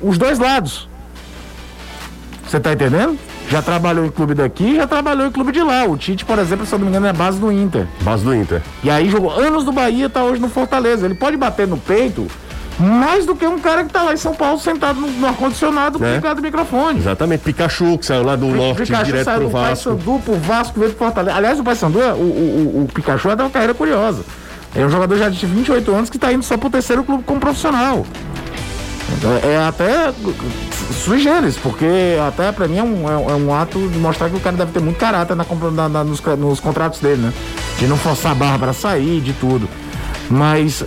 [0.00, 0.88] os dois lados.
[2.46, 3.18] Você tá entendendo?
[3.50, 5.84] Já trabalhou em clube daqui, já trabalhou em clube de lá.
[5.84, 7.86] O Tite, por exemplo, se eu não me engano, é base do Inter.
[8.00, 8.62] Base do Inter.
[8.82, 11.04] E aí jogou anos do Bahia, tá hoje no Fortaleza.
[11.04, 12.26] Ele pode bater no peito
[12.78, 16.04] mais do que um cara que tá lá em São Paulo sentado no, no ar-condicionado
[16.04, 16.16] é.
[16.16, 16.98] ligado do microfone.
[16.98, 19.90] Exatamente, Pikachu, que saiu lá do P norte Pikachu direto saiu pro Vasco.
[19.90, 21.36] Paysandu pro Vasco veio pro Fortaleza.
[21.36, 24.24] Aliás, o Paysandu, o, o, o, o Pikachu é uma carreira curiosa.
[24.74, 27.40] É um jogador já de 28 anos que tá indo só pro terceiro clube como
[27.40, 28.04] profissional.
[29.16, 30.12] Então, é até
[31.02, 31.86] sui generis, porque
[32.26, 34.80] até pra mim é um, é, um ato de mostrar que o cara deve ter
[34.80, 37.32] muito caráter na, na, na nos, nos contratos dele, né?
[37.78, 39.68] De não forçar a barra para sair, de tudo.
[40.28, 40.84] Mas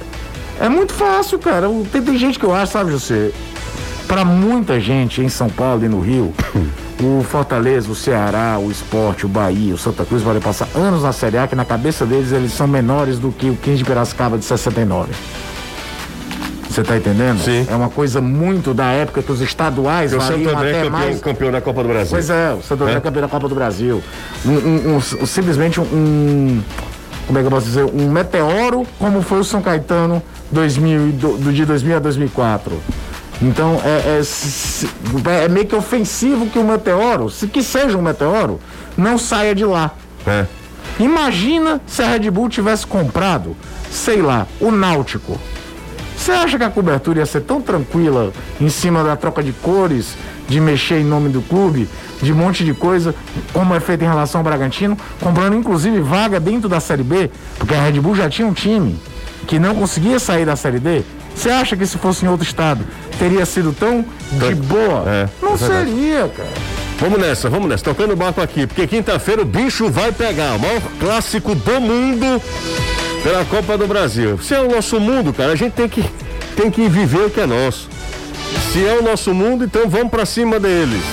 [0.60, 1.68] é muito fácil, cara.
[1.92, 3.32] Tem, tem gente que eu acho, sabe, José?
[4.08, 6.34] Para muita gente em São Paulo e no Rio,
[7.02, 11.14] o Fortaleza, o Ceará, o Esporte, o Bahia, o Santa Cruz podem passar anos na
[11.14, 14.38] Série A que na cabeça deles eles são menores do que o 15 de Piracicaba
[14.38, 15.12] de 69.
[16.70, 17.44] Você tá entendendo?
[17.44, 17.66] Sim.
[17.68, 21.20] É uma coisa muito da época que os estaduais o Santo André até campeão, mais...
[21.20, 22.12] campeão da Copa do Brasil.
[22.12, 23.00] Pois é, o Santo André é?
[23.02, 24.04] campeão da Copa do Brasil.
[24.46, 26.62] Um, um, um, simplesmente um,
[27.30, 30.20] como é que eu posso dizer, um meteoro como foi o São Caetano
[30.52, 32.82] 2000, do, do de 2000 a 2004.
[33.40, 38.60] Então é, é, é, meio que ofensivo que o meteoro, se que seja um meteoro,
[38.98, 39.92] não saia de lá.
[40.26, 40.48] É.
[41.00, 43.56] Imagina se a Red Bull tivesse comprado,
[43.92, 45.40] sei lá, o Náutico.
[46.20, 50.16] Você acha que a cobertura ia ser tão tranquila em cima da troca de cores,
[50.50, 51.88] de mexer em nome do clube,
[52.22, 53.16] de um monte de coisa,
[53.54, 57.74] como é feito em relação ao Bragantino, comprando inclusive vaga dentro da Série B, porque
[57.74, 59.00] a Red Bull já tinha um time
[59.48, 61.04] que não conseguia sair da Série D?
[61.34, 62.86] Você acha que se fosse em outro estado
[63.18, 64.04] teria sido tão
[64.34, 65.06] de boa?
[65.08, 66.50] É, não é seria, cara.
[67.00, 70.60] Vamos nessa, vamos nessa, tocando o barco aqui, porque quinta-feira o bicho vai pegar, o
[70.60, 72.42] maior clássico do mundo
[73.24, 74.40] pela Copa do Brasil.
[74.40, 76.04] Se é o nosso mundo, cara, a gente tem que,
[76.56, 77.90] tem que viver o que é nosso.
[78.72, 81.04] Se é o nosso mundo, então vamos para cima deles.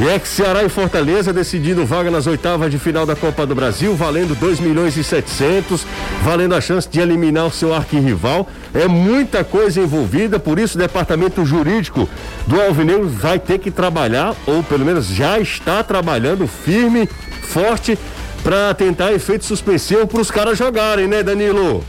[0.00, 3.52] E é que Ceará e Fortaleza decidindo vaga nas oitavas de final da Copa do
[3.52, 5.84] Brasil, valendo 2 milhões e 700,
[6.22, 8.48] valendo a chance de eliminar o seu arquirrival.
[8.72, 12.08] É muita coisa envolvida, por isso o departamento jurídico
[12.46, 17.08] do Alvinegro vai ter que trabalhar, ou pelo menos já está trabalhando firme,
[17.42, 17.98] forte,
[18.42, 21.84] para tentar efeito suspensivo para os caras jogarem, né, Danilo?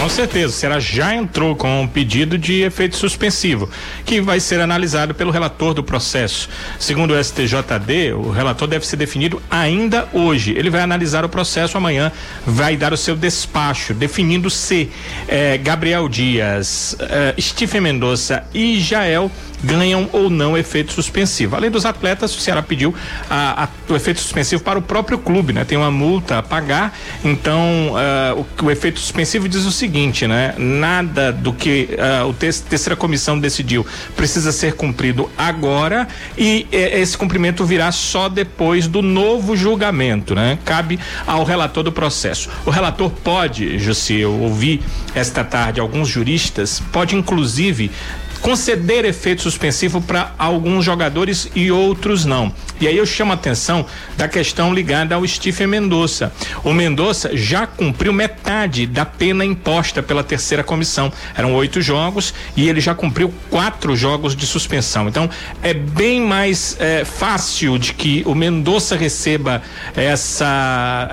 [0.00, 3.68] Com certeza, o Ceará já entrou com um pedido de efeito suspensivo,
[4.04, 6.48] que vai ser analisado pelo relator do processo.
[6.78, 10.54] Segundo o STJD, o relator deve ser definido ainda hoje.
[10.56, 12.12] Ele vai analisar o processo amanhã,
[12.46, 14.90] vai dar o seu despacho, definindo se
[15.26, 19.30] eh, Gabriel Dias, eh, Stephen Mendonça e Jael
[19.62, 21.56] ganham ou não efeito suspensivo.
[21.56, 22.94] Além dos atletas, o Ceará pediu
[23.28, 25.64] a, a, o efeito suspensivo para o próprio clube, né?
[25.64, 30.54] Tem uma multa a pagar, então uh, o, o, efeito suspensivo diz o seguinte, né?
[30.58, 31.88] Nada do que
[32.22, 37.90] uh, o te terceira comissão decidiu precisa ser cumprido agora e eh, esse cumprimento virá
[37.92, 40.58] só depois do novo julgamento, né?
[40.64, 42.48] Cabe ao relator do processo.
[42.64, 44.80] O relator pode, Jussi, eu ouvi
[45.14, 47.90] esta tarde alguns juristas, pode inclusive
[48.36, 52.52] conceder efeito suspensivo para alguns jogadores e outros não.
[52.80, 56.32] E aí eu chamo a atenção da questão ligada ao Stephen Mendonça.
[56.62, 61.12] O Mendonça já cumpriu metade da pena imposta pela terceira comissão.
[61.34, 65.08] Eram oito jogos e ele já cumpriu quatro jogos de suspensão.
[65.08, 65.30] Então
[65.62, 69.62] é bem mais é, fácil de que o Mendonça receba
[69.96, 71.08] essa,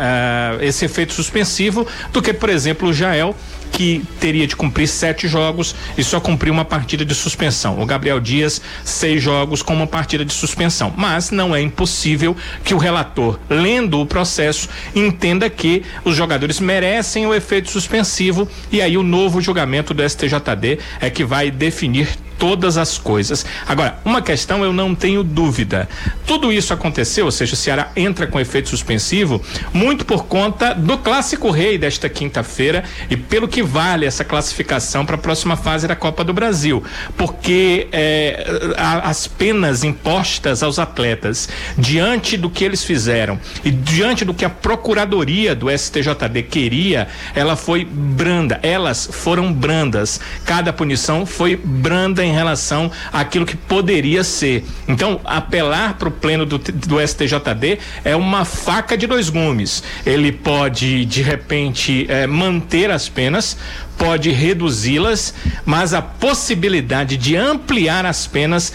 [0.59, 3.35] é, esse efeito suspensivo do que, por exemplo, o Jael
[3.73, 7.81] que teria de cumprir sete jogos e só cumpriu uma partida de suspensão.
[7.81, 10.93] O Gabriel Dias, seis jogos com uma partida de suspensão.
[10.95, 17.25] Mas não é impossível que o relator, lendo o processo, entenda que os jogadores merecem
[17.25, 22.07] o efeito suspensivo e aí o novo julgamento do STJD é que vai definir
[22.43, 23.45] todas as coisas.
[23.65, 25.87] Agora, uma questão eu não tenho dúvida.
[26.27, 29.41] Tudo isso aconteceu, ou seja, o Ceará entra com efeito suspensivo,
[29.73, 35.15] muito por conta do clássico rei desta quinta-feira e pelo que vale essa classificação para
[35.15, 36.83] a próxima fase da Copa do Brasil.
[37.15, 37.87] Porque
[38.75, 44.43] a, as penas impostas aos atletas, diante do que eles fizeram e diante do que
[44.43, 48.59] a Procuradoria do STJD queria, ela foi branda.
[48.61, 50.19] Elas foram brandas.
[50.43, 54.65] Cada punição foi branda em relação àquilo que poderia ser.
[54.87, 59.83] Então, apelar para o pleno do, do STJD é uma faca de dois gumes.
[60.05, 63.57] Ele pode, de repente, é, manter as penas,
[63.97, 65.33] pode reduzi-las,
[65.65, 68.73] mas a possibilidade de ampliar as penas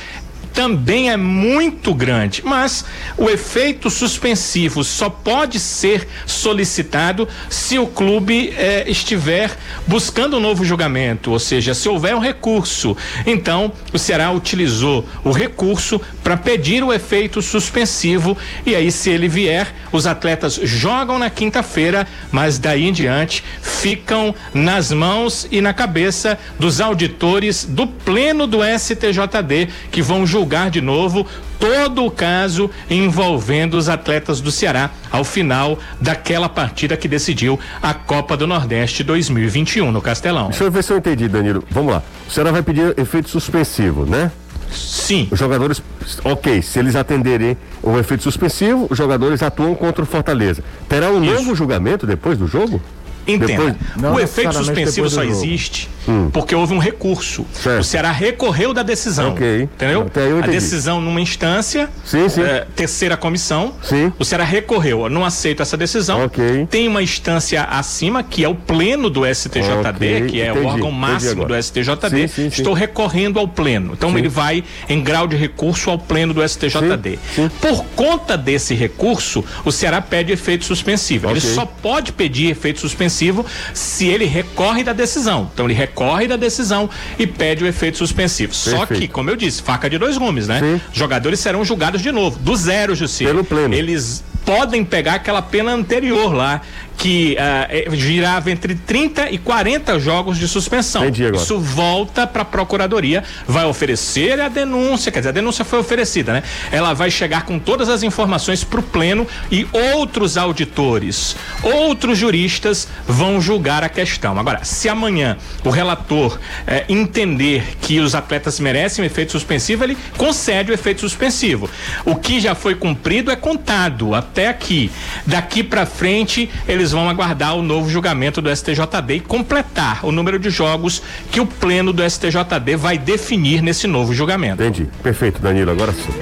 [0.53, 2.85] também é muito grande, mas
[3.17, 9.57] o efeito suspensivo só pode ser solicitado se o clube eh, estiver
[9.87, 12.97] buscando um novo julgamento, ou seja, se houver um recurso.
[13.27, 19.29] Então, o Ceará utilizou o recurso para pedir o efeito suspensivo e aí, se ele
[19.29, 25.73] vier, os atletas jogam na quinta-feira, mas daí em diante ficam nas mãos e na
[25.73, 31.27] cabeça dos auditores do pleno do STJD que vão julgar julgar de novo
[31.59, 37.93] todo o caso envolvendo os atletas do Ceará ao final daquela partida que decidiu a
[37.93, 40.51] Copa do Nordeste 2021 no Castelão.
[40.51, 41.65] Deixa eu ver se eu entendi, Danilo.
[41.69, 42.03] Vamos lá.
[42.29, 44.31] O Ceará vai pedir efeito suspensivo, né?
[44.71, 45.27] Sim.
[45.29, 45.83] Os jogadores,
[46.23, 50.63] ok, se eles atenderem o efeito suspensivo, os jogadores atuam contra o Fortaleza.
[50.89, 51.35] Terá um Isso.
[51.35, 52.81] novo julgamento depois do jogo?
[53.29, 56.31] Entenda, depois, o efeito suspensivo só existe hum.
[56.33, 57.45] porque houve um recurso.
[57.53, 57.81] Certo.
[57.81, 59.33] O Ceará recorreu da decisão.
[59.33, 59.63] Ok.
[59.63, 60.07] Entendeu?
[60.43, 62.43] A decisão numa instância, sim, sim.
[62.43, 63.75] É, terceira comissão.
[63.83, 64.11] Sim.
[64.19, 66.25] O Ceará recorreu, eu não aceito essa decisão.
[66.25, 66.67] Ok.
[66.71, 70.27] Tem uma instância acima, que é o pleno do STJD, okay.
[70.27, 70.67] que é entendi.
[70.67, 72.29] o órgão máximo do STJD.
[72.29, 73.93] Sim, sim, Estou recorrendo ao pleno.
[73.93, 77.19] Então ele vai em grau de recurso ao pleno do STJD.
[77.61, 81.29] Por conta desse recurso, o Ceará pede efeito suspensivo.
[81.29, 81.39] Okay.
[81.39, 85.51] Ele só pode pedir efeito suspensivo suspensivo se ele recorre da decisão.
[85.53, 88.53] Então ele recorre da decisão e pede o efeito suspensivo.
[88.53, 88.79] Perfeito.
[88.79, 90.61] Só que, como eu disse, faca de dois gumes, né?
[90.61, 90.81] Sim.
[90.93, 93.25] Jogadores serão julgados de novo, do zero, Jussi.
[93.25, 93.75] Pelo pleno.
[93.75, 96.63] Eles podem pegar aquela pena anterior lá,
[96.99, 101.03] que uh, girava entre 30 e 40 jogos de suspensão.
[101.03, 101.43] Entendi agora.
[101.43, 106.33] Isso volta para a procuradoria, vai oferecer a denúncia, quer dizer, a denúncia foi oferecida,
[106.33, 106.43] né?
[106.73, 112.89] Ela vai chegar com todas as informações para o pleno e outros auditores, outros juristas
[113.07, 114.37] vão julgar a questão.
[114.37, 119.97] Agora, se amanhã o relator eh, entender que os atletas merecem o efeito suspensivo, ele
[120.17, 121.71] concede o efeito suspensivo.
[122.05, 124.91] O que já foi cumprido é contado até aqui.
[125.25, 130.11] Daqui para frente, eles eles vão aguardar o novo julgamento do STJD e completar o
[130.11, 134.63] número de jogos que o pleno do STJD vai definir nesse novo julgamento.
[134.63, 134.89] Entendi.
[135.03, 135.71] Perfeito, Danilo.
[135.71, 136.13] Agora sim.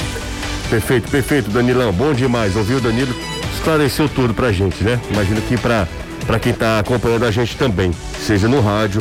[0.68, 1.92] Perfeito, perfeito, Danilão.
[1.92, 2.56] Bom demais.
[2.56, 3.14] Ouviu, Danilo?
[3.54, 5.00] Esclareceu tudo pra gente, né?
[5.12, 5.86] Imagino que pra,
[6.26, 9.00] pra quem tá acompanhando a gente também, seja no rádio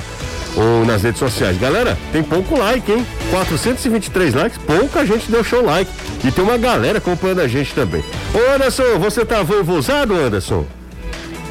[0.55, 1.57] ou nas redes sociais.
[1.57, 3.05] Galera, tem pouco like, hein?
[3.31, 5.89] 423 likes, pouca gente show like.
[6.23, 8.03] E tem uma galera acompanhando a gente também.
[8.33, 10.65] Ô Anderson, você tá voivosado, Anderson?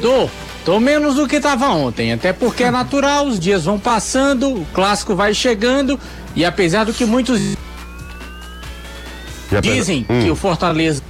[0.01, 0.29] Tô.
[0.65, 4.65] Tô menos do que tava ontem, até porque é natural, os dias vão passando, o
[4.73, 5.99] clássico vai chegando
[6.35, 7.39] e apesar do que muitos
[9.61, 10.23] dizem hum.
[10.23, 11.03] que o Fortaleza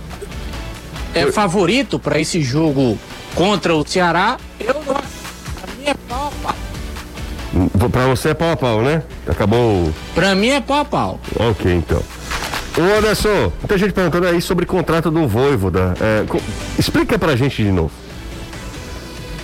[1.13, 2.99] é favorito para esse jogo
[3.33, 7.89] contra o Ceará, eu não pra mim é pau a pau.
[7.89, 9.03] Pra você é pau a pau, né?
[9.25, 9.93] Acabou.
[10.13, 11.19] Pra mim é pau a pau.
[11.39, 12.03] Ok, então.
[12.77, 15.93] Ô Anderson, muita gente perguntando aí sobre o contrato do Voivoda.
[16.01, 16.25] É,
[16.77, 18.04] explica pra gente de novo.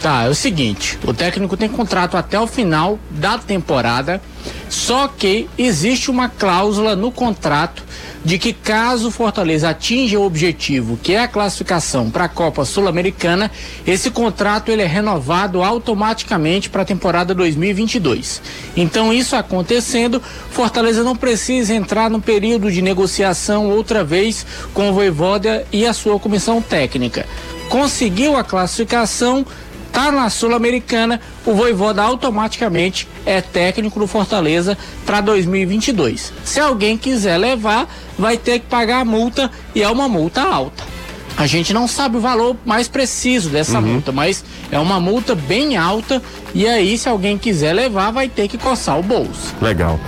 [0.01, 4.19] Tá, é o seguinte, o técnico tem contrato até o final da temporada,
[4.67, 7.83] só que existe uma cláusula no contrato
[8.25, 12.65] de que caso o Fortaleza atinja o objetivo, que é a classificação para a Copa
[12.65, 13.51] Sul-Americana,
[13.85, 18.41] esse contrato ele é renovado automaticamente para a temporada 2022.
[18.75, 24.93] Então, isso acontecendo, Fortaleza não precisa entrar no período de negociação outra vez com o
[24.93, 27.27] Voivoda e a sua comissão técnica.
[27.69, 29.45] Conseguiu a classificação,
[29.91, 36.33] tá na Sul-Americana, o Voivoda automaticamente é técnico do Fortaleza para 2022.
[36.43, 40.83] Se alguém quiser levar, vai ter que pagar a multa e é uma multa alta.
[41.37, 43.93] A gente não sabe o valor mais preciso dessa uhum.
[43.93, 46.21] multa, mas é uma multa bem alta
[46.53, 49.55] e aí se alguém quiser levar, vai ter que coçar o bolso.
[49.61, 49.99] Legal.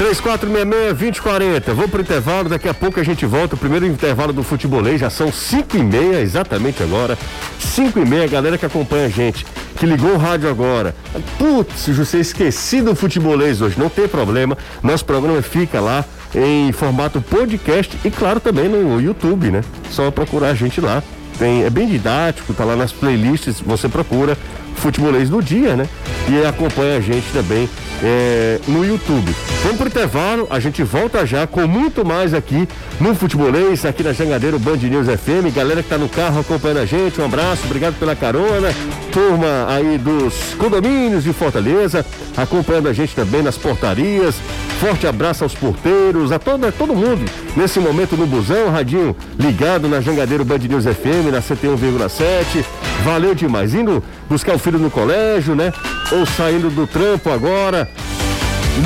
[0.00, 1.74] 3466-2040.
[1.74, 3.54] Vou pro intervalo, daqui a pouco a gente volta.
[3.54, 7.18] O primeiro intervalo do futebolês, já são 5 e meia, exatamente agora.
[7.58, 9.44] 5 e meia, galera que acompanha a gente,
[9.76, 10.94] que ligou o rádio agora.
[11.36, 14.56] Putz, você esqueci do futebolês hoje, não tem problema.
[14.82, 16.02] Nosso programa fica lá
[16.34, 19.60] em formato podcast e claro também no YouTube, né?
[19.90, 21.02] Só procurar a gente lá.
[21.38, 24.36] Tem, é bem didático, tá lá nas playlists, você procura
[24.80, 25.88] futebolês do dia, né?
[26.28, 27.68] E acompanha a gente também
[28.02, 29.34] é, no YouTube.
[29.62, 34.12] Vamos pro intervalo, a gente volta já com muito mais aqui no Futebolês, aqui na
[34.12, 35.54] Jangadeiro Band News FM.
[35.54, 38.72] Galera que tá no carro acompanhando a gente, um abraço, obrigado pela carona.
[39.12, 42.04] Turma aí dos condomínios de Fortaleza,
[42.36, 44.36] acompanhando a gente também nas portarias,
[44.80, 50.00] Forte abraço aos porteiros, a todo, todo mundo nesse momento no busão, radinho ligado na
[50.00, 52.64] Jangadeiro Band News FM, na 71,7.
[53.04, 53.74] Valeu demais.
[53.74, 55.70] Indo buscar o filho no colégio, né?
[56.10, 57.86] Ou saindo do trampo agora,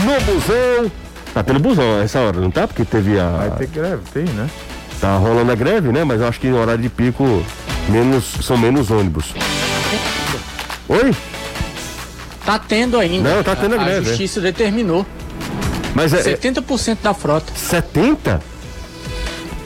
[0.05, 0.91] no busão.
[1.33, 2.67] Tá pelo busão essa hora, não tá?
[2.67, 3.29] Porque teve a.
[3.29, 4.51] Vai ter greve, tem, né?
[5.01, 6.03] Tá rolando a greve, né?
[6.03, 7.25] Mas eu acho que no horário de pico
[7.89, 9.33] menos, são menos ônibus.
[10.89, 11.15] Oi?
[12.45, 13.37] Tá tendo ainda.
[13.37, 14.07] Não, tá tendo a, a greve.
[14.07, 14.43] A justiça é.
[14.43, 15.07] determinou.
[15.95, 17.53] Mas é, 70% da frota.
[17.55, 18.41] 70?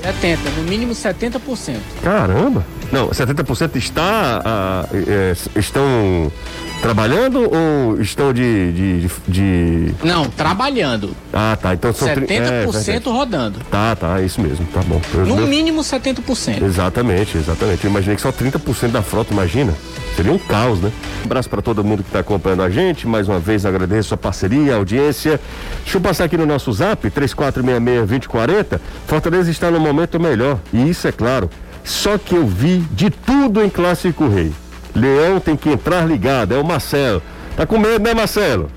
[0.03, 1.77] 70, no mínimo 70%.
[2.03, 2.65] Caramba!
[2.93, 6.33] Não, 70% está, ah, é, estão
[6.81, 11.15] trabalhando ou estão de, de, de, Não, trabalhando.
[11.33, 11.75] Ah, tá.
[11.75, 13.61] Então são 70% é, rodando.
[13.71, 15.01] Tá, tá, é isso mesmo, tá bom.
[15.15, 16.63] Eu, no mínimo 70%.
[16.63, 17.85] Exatamente, exatamente.
[17.85, 19.75] Eu imaginei que só 30% da frota, imagina.
[20.17, 20.91] Seria um caos, né?
[21.23, 23.07] Um abraço para todo mundo que está acompanhando a gente.
[23.07, 25.41] Mais uma vez agradeço a parceria, a audiência.
[25.83, 28.81] Deixa eu passar aqui no nosso zap, 3466-2040.
[29.07, 30.59] Fortaleza está no momento melhor.
[30.73, 31.51] E isso é claro.
[31.85, 34.53] Só que eu vi de tudo em Clássico Rei.
[34.99, 37.23] Leão tem que entrar ligado, é o Marcelo.
[37.57, 38.71] Tá com medo, né, Marcelo?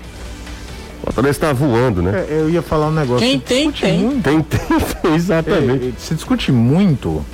[1.04, 2.26] Fortaleza está voando, né?
[2.28, 3.26] É, eu ia falar um negócio.
[3.26, 3.98] Quem tem, tem.
[3.98, 4.22] Muito.
[4.22, 4.60] Tem, tem,
[5.02, 5.86] tem, exatamente.
[5.86, 7.24] É, é, se discute muito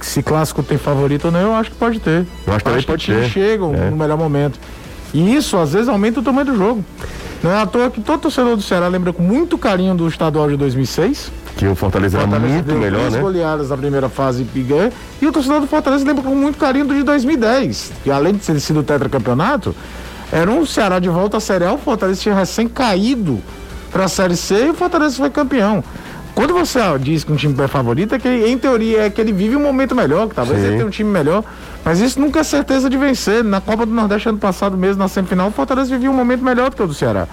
[0.00, 2.26] se clássico tem favorito ou não, eu acho que pode ter.
[2.46, 3.28] Eu acho que também pode ter.
[3.28, 3.90] chegam é.
[3.90, 4.58] no melhor momento.
[5.12, 6.84] E isso, às vezes, aumenta o tamanho do jogo.
[7.42, 10.48] Não é à toa que todo torcedor do Ceará lembra com muito carinho do estadual
[10.48, 13.20] de 2006 que o Fortaleza, Fortaleza era muito melhor, né?
[13.20, 16.94] goleadas na primeira fase e E o torcedor do Fortaleza lembra com muito carinho do
[16.94, 19.74] de 2010, que além de ter sido tetracampeonato,
[20.30, 23.42] era um Ceará de volta à Série A, o Fortaleza tinha recém caído
[23.90, 25.82] para a Série C e o Fortaleza foi campeão.
[26.32, 29.32] Quando você diz que um time é favorito, é que em teoria é que ele
[29.32, 30.66] vive um momento melhor, que talvez Sim.
[30.66, 31.42] ele tenha um time melhor,
[31.84, 33.42] mas isso nunca é certeza de vencer.
[33.42, 36.70] Na Copa do Nordeste ano passado mesmo, na semifinal, o Fortaleza vivia um momento melhor
[36.70, 37.26] do que o do Ceará.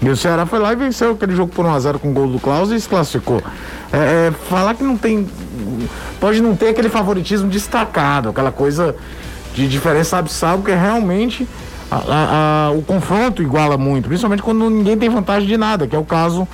[0.00, 2.38] E o Ceará foi lá e venceu aquele jogo por 1x0 com o gol do
[2.38, 3.42] Klaus e se classificou.
[3.92, 5.26] É, é, falar que não tem.
[6.20, 8.94] Pode não ter aquele favoritismo destacado, aquela coisa
[9.54, 11.48] de diferença abissal, porque realmente
[11.90, 15.96] a, a, a, o confronto iguala muito, principalmente quando ninguém tem vantagem de nada, que
[15.96, 16.46] é o caso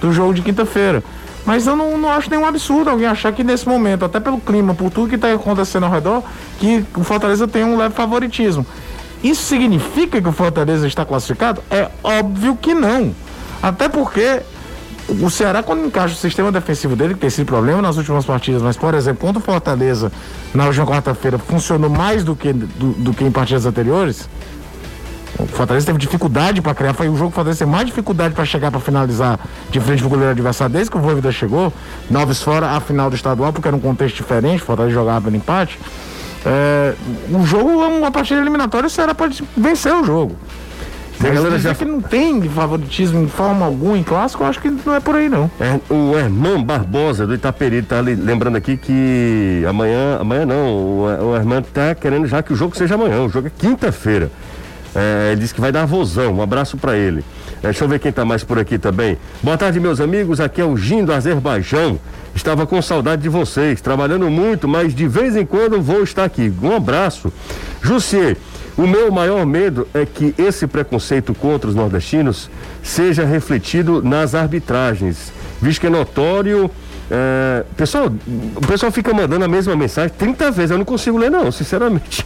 [0.00, 1.02] do jogo de quinta-feira.
[1.46, 4.74] Mas eu não, não, acho nenhum absurdo alguém achar que nesse momento, até pelo clima,
[4.74, 6.22] por tudo que está acontecendo ao redor,
[6.58, 8.66] que o Fortaleza tem um leve favoritismo.
[9.22, 11.62] Isso significa que o Fortaleza está classificado?
[11.70, 13.14] É óbvio que não.
[13.62, 14.40] Até porque
[15.20, 18.62] o Ceará, quando encaixa o sistema defensivo dele, que tem esse problema nas últimas partidas,
[18.62, 20.12] mas, por exemplo, contra o Fortaleza,
[20.54, 24.28] na última quarta-feira, funcionou mais do que, do, do, que em partidas anteriores.
[25.38, 26.92] O Fortaleza teve dificuldade para criar.
[26.92, 29.38] Foi o jogo que o Fortaleza teve mais dificuldade para chegar para finalizar
[29.70, 31.72] de frente pro goleiro adversário desde que o Voivoda chegou.
[32.10, 34.62] Noves fora a final do estadual, porque era um contexto diferente.
[34.62, 35.78] O Fortaleza jogava pelo empate.
[36.44, 36.94] É,
[37.30, 40.36] o jogo é uma partida eliminatória, o Ceará pode vencer o jogo.
[41.22, 44.70] Mas galera já que não tem favoritismo em forma alguma em clássico, eu acho que
[44.70, 45.50] não é por aí não.
[45.60, 51.36] É, o Herman Barbosa do Itaperi tá lembrando aqui que amanhã, amanhã não, o, o
[51.36, 54.30] Herman tá querendo já que o jogo seja amanhã, o jogo é quinta-feira.
[54.94, 57.22] É, ele disse que vai dar vozão, um abraço para ele.
[57.62, 59.18] É, deixa eu ver quem tá mais por aqui também.
[59.42, 61.98] Boa tarde, meus amigos, aqui é o Gin do Azerbaijão.
[62.34, 66.50] Estava com saudade de vocês, trabalhando muito, mas de vez em quando vou estar aqui.
[66.62, 67.30] Um abraço.
[67.82, 68.36] Jussier,
[68.78, 72.48] o meu maior medo é que esse preconceito contra os nordestinos
[72.82, 76.70] seja refletido nas arbitragens, visto que é notório.
[77.10, 78.10] É, pessoal,
[78.56, 82.24] o pessoal fica mandando a mesma mensagem 30 vezes, eu não consigo ler, não, sinceramente.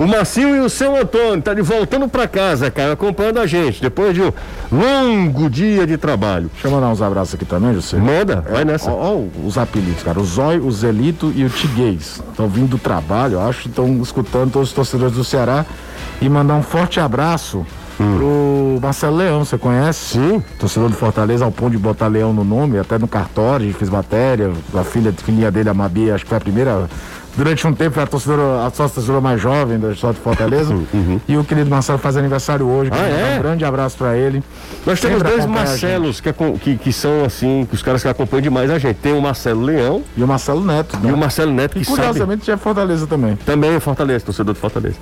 [0.00, 3.82] O Macio e o seu Antônio tá de voltando para casa, cara, acompanhando a gente,
[3.82, 4.32] depois de um
[4.72, 6.48] longo dia de trabalho.
[6.54, 7.98] Deixa eu mandar uns abraços aqui também, José.
[7.98, 8.90] Manda, vai nessa.
[8.90, 10.18] Ó, os apelidos, cara.
[10.18, 12.22] O Zói, o Zelito e o Tiguês.
[12.30, 15.66] Estão vindo do trabalho, eu acho, estão escutando todos os torcedores do Ceará.
[16.18, 17.66] E mandar um forte abraço
[18.00, 18.16] hum.
[18.16, 20.14] pro Marcelo Leão, você conhece?
[20.14, 20.42] Sim.
[20.58, 24.50] Torcedor do Fortaleza, ao ponto de botar Leão no nome, até no cartório, fez matéria.
[24.74, 26.88] A filha, a filhinha dele, a Mabi, acho que foi a primeira
[27.36, 30.74] Durante um tempo foi a torcedora, a sócia torcedora mais jovem da história de Fortaleza.
[30.92, 31.20] Uhum.
[31.28, 32.90] E o querido Marcelo faz aniversário hoje.
[32.92, 33.36] Ah, é?
[33.36, 34.42] Um grande abraço para ele.
[34.84, 38.70] Nós temos dois Marcelos que, que, que, são assim, que os caras que acompanham demais
[38.70, 38.96] a gente.
[38.96, 40.02] Tem o Marcelo Leão.
[40.16, 40.98] E o Marcelo Neto.
[40.98, 41.10] Né?
[41.10, 42.58] E o Marcelo Neto que e, curiosamente sabe...
[42.58, 43.36] é Fortaleza também.
[43.36, 44.96] Também é Fortaleza, torcedor de Fortaleza.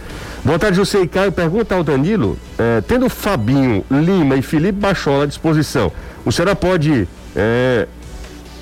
[0.44, 1.32] Boa tarde, José e Caio.
[1.32, 5.90] Pergunta ao Danilo, é, tendo Fabinho, Lima e Felipe Bachola à disposição,
[6.24, 7.86] o Ceará pode é,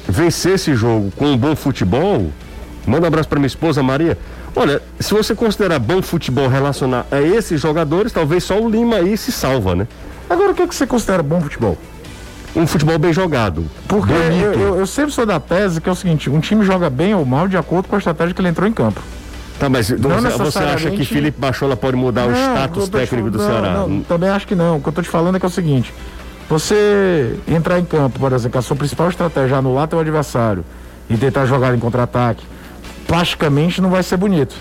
[0.08, 2.30] vencer esse jogo com um bom futebol?
[2.86, 4.16] Manda um abraço para minha esposa Maria.
[4.54, 9.16] Olha, se você considerar bom futebol relacionar a esses jogadores, talvez só o Lima aí
[9.16, 9.88] se salva, né?
[10.30, 11.76] Agora, o que, é que você considera bom futebol?
[12.54, 13.66] Um futebol bem jogado.
[13.86, 16.88] Porque eu, eu, eu, sempre sou da tese que é o seguinte: um time joga
[16.88, 19.00] bem ou mal de acordo com a estratégia que ele entrou em campo.
[19.58, 23.30] Tá, mas não você, você acha que Felipe Bachola pode mudar não, o status técnico
[23.30, 23.72] do não, Ceará?
[23.72, 24.76] Não, também acho que não.
[24.76, 25.92] O que eu tô te falando é que é o seguinte:
[26.48, 30.64] Você entrar em campo, por exemplo, a sua principal estratégia é anular teu adversário
[31.08, 32.44] e tentar jogar em contra-ataque,
[33.06, 34.54] plasticamente não vai ser bonito.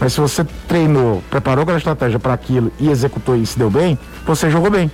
[0.00, 3.98] Mas se você treinou, preparou aquela estratégia para aquilo e executou e se deu bem,
[4.26, 4.90] você jogou bem.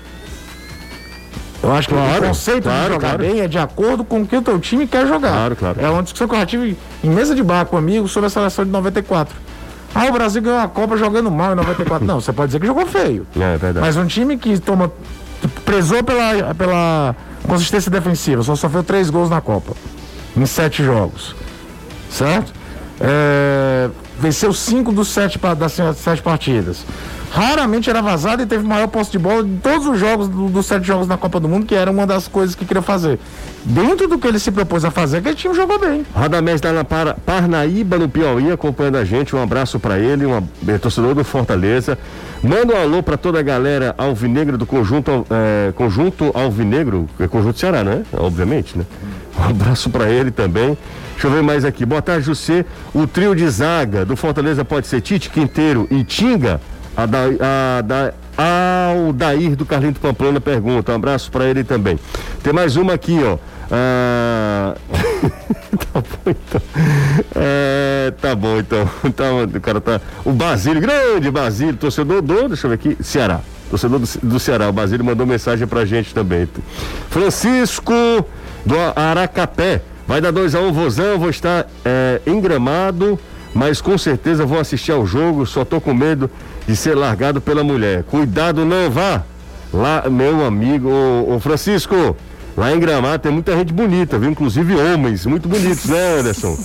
[1.62, 3.18] Eu acho que claro, o conceito claro, de jogar claro.
[3.18, 5.32] bem é de acordo com o que o teu time quer jogar.
[5.32, 5.80] Claro, claro.
[5.80, 8.26] É uma discussão que eu já tive em mesa de bar com um amigo sobre
[8.28, 9.34] a seleção de 94.
[9.94, 12.05] Ah, o Brasil ganhou a Copa jogando mal em 94.
[12.07, 13.26] Não, você pode dizer que jogou feio.
[13.36, 13.80] É, é verdade.
[13.80, 14.92] Mas um time que toma.
[15.64, 19.72] prezou pela, pela consistência defensiva, só sofreu três gols na Copa.
[20.36, 21.34] Em sete jogos.
[22.11, 22.53] Certo?
[23.01, 23.88] É,
[24.18, 26.84] venceu cinco dos sete, das sete partidas
[27.30, 30.66] raramente era vazado e teve maior posse de bola de todos os jogos do, dos
[30.66, 33.18] sete jogos na Copa do Mundo, que era uma das coisas que queria fazer.
[33.64, 36.07] Dentro do que ele se propôs a fazer, aquele time jogou bem.
[36.14, 39.36] Radamés está na Parnaíba, no Piauí, acompanhando a gente.
[39.36, 41.99] Um abraço para ele, um é, torcedor do Fortaleza.
[42.42, 47.59] Manda um alô para toda a galera alvinegra do conjunto, é, conjunto alvinegro, é conjunto
[47.59, 48.05] Ceará, né?
[48.12, 48.84] Obviamente, né?
[49.38, 50.78] Um abraço para ele também.
[51.18, 51.84] Deixa eu ver mais aqui.
[51.84, 52.64] Boa tarde, José.
[52.94, 56.60] O trio de zaga do Fortaleza pode ser Tite, Quinteiro e Tinga?
[56.96, 60.92] A da, a da, Aldair do Carlinho Pamplona pergunta.
[60.92, 61.98] Um abraço para ele também.
[62.40, 63.36] Tem mais uma aqui, ó.
[63.68, 64.76] Ah...
[65.92, 66.62] tá bom então.
[67.34, 68.88] É, tá bom então.
[69.10, 70.00] Tá, o cara tá.
[70.24, 72.46] O Basílio, grande Basílio, torcedor do.
[72.46, 72.96] Deixa eu ver aqui.
[73.02, 73.40] Ceará.
[73.68, 74.68] Torcedor do, do Ceará.
[74.68, 76.48] O Basílio mandou mensagem pra gente também.
[77.10, 77.92] Francisco
[78.64, 79.82] do Aracapé.
[80.09, 83.20] Vai dar 2x1 um, Vozão, vou estar é, em gramado,
[83.54, 86.30] mas com certeza vou assistir ao jogo, só tô com medo
[86.66, 88.04] de ser largado pela mulher.
[88.04, 89.22] Cuidado, não vá.
[89.70, 92.16] Lá, meu amigo, o Francisco,
[92.59, 94.30] lá em Gramado tem muita gente bonita, viu?
[94.30, 96.59] Inclusive homens muito bonitos, né, Anderson?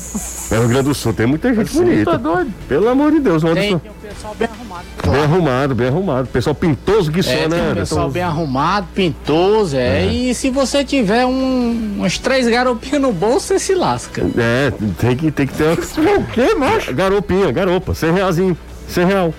[0.51, 2.11] É Rio Grande do Sul tem muita gente bonita.
[2.11, 2.53] Tá doido.
[2.67, 3.77] Pelo amor de Deus, Anderson.
[3.77, 4.85] Tem, tem um pessoal bem arrumado.
[4.97, 5.17] Claro.
[5.17, 6.27] Bem arrumado, bem arrumado.
[6.27, 7.71] Pessoal pintoso que é, só, né?
[7.71, 10.05] Um pessoal bem arrumado, pintoso, é.
[10.05, 10.05] é.
[10.07, 14.25] E se você tiver um, umas três garopinhas no bolso, você se lasca.
[14.37, 15.77] É, tem que, tem que ter.
[15.77, 16.93] o quê, macho?
[16.93, 18.57] Garopinha, garopa, 100 realzinho.
[18.87, 19.33] 100 real.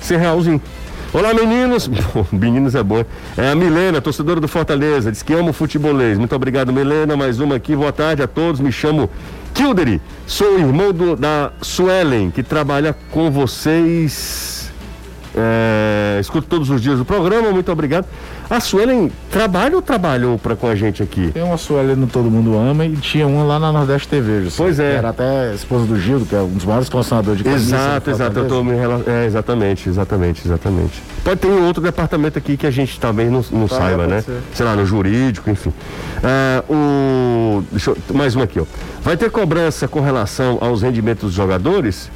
[0.00, 0.62] 100 realzinho.
[1.10, 1.88] Olá, meninos.
[2.30, 3.02] meninos é bom.
[3.34, 5.10] É a Milena, torcedora do Fortaleza.
[5.10, 6.18] Diz que ama o futebolês.
[6.18, 7.16] Muito obrigado, Milena.
[7.16, 7.74] Mais uma aqui.
[7.74, 8.60] Boa tarde a todos.
[8.60, 9.08] Me chamo
[9.54, 10.02] Kilderi.
[10.26, 14.70] Sou irmão do, da Suelen, que trabalha com vocês.
[15.34, 17.50] É, escuto todos os dias o programa.
[17.52, 18.06] Muito obrigado.
[18.50, 21.30] A Suelen trabalha ou trabalhou pra, com a gente aqui?
[21.32, 24.46] Tem uma Suelen no Todo Mundo Ama e tinha uma lá na Nordeste TV.
[24.46, 24.94] Assim, pois é.
[24.94, 27.68] Era até esposa do Gildo, que é um dos maiores colecionadores de camisas.
[27.68, 28.38] Exato, exato.
[28.38, 28.72] Eu tô me
[29.06, 31.02] é, exatamente, exatamente, exatamente.
[31.22, 34.22] Pode ter um outro departamento aqui que a gente também não, não tá, saiba, né?
[34.22, 34.40] Ser.
[34.54, 35.72] Sei lá, no jurídico, enfim.
[36.24, 38.64] É, o, deixa eu, mais um aqui, ó.
[39.02, 42.10] Vai ter cobrança com relação aos rendimentos dos jogadores?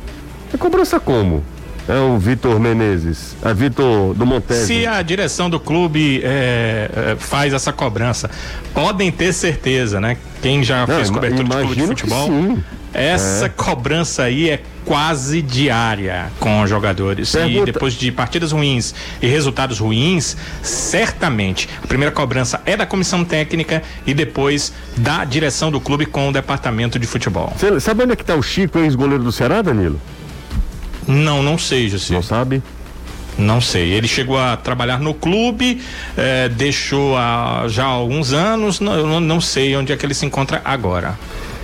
[0.53, 1.43] É cobrança como?
[1.89, 4.66] É o Vitor Menezes, a Vitor do Montese.
[4.66, 8.30] Se a direção do clube é, é, faz essa cobrança,
[8.72, 10.16] podem ter certeza, né?
[10.41, 12.28] Quem já Não, fez cobertura de clube de futebol,
[12.95, 13.49] essa é.
[13.49, 17.33] cobrança aí é quase diária com os jogadores.
[17.33, 17.59] Pergunta.
[17.59, 23.24] E depois de partidas ruins e resultados ruins, certamente a primeira cobrança é da comissão
[23.24, 27.53] técnica e depois da direção do clube com o departamento de futebol.
[27.57, 30.01] Cê, sabe onde é que tá o Chico, ex-goleiro do Ceará, Danilo?
[31.07, 32.15] Não, não sei, José.
[32.15, 32.63] Não sabe?
[33.39, 33.93] Não sei.
[33.93, 35.81] Ele chegou a trabalhar no clube,
[36.17, 38.81] eh, deixou há já há alguns anos.
[38.81, 41.19] Não, eu não, não, sei onde é que ele se encontra agora.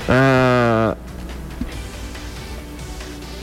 [0.08, 0.96] Ah,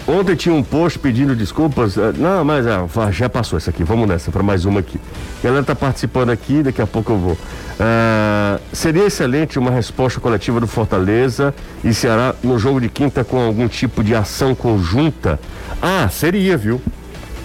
[0.07, 1.97] ontem tinha um post pedindo desculpas.
[1.97, 3.83] Ah, não, mas ah, já passou essa aqui.
[3.83, 4.99] Vamos nessa para mais uma aqui.
[5.39, 7.37] A galera tá participando aqui, daqui a pouco eu vou.
[7.79, 11.53] Ah, seria excelente uma resposta coletiva do Fortaleza
[11.83, 15.39] e Ceará no jogo de quinta com algum tipo de ação conjunta
[15.81, 16.81] ah, seria, viu?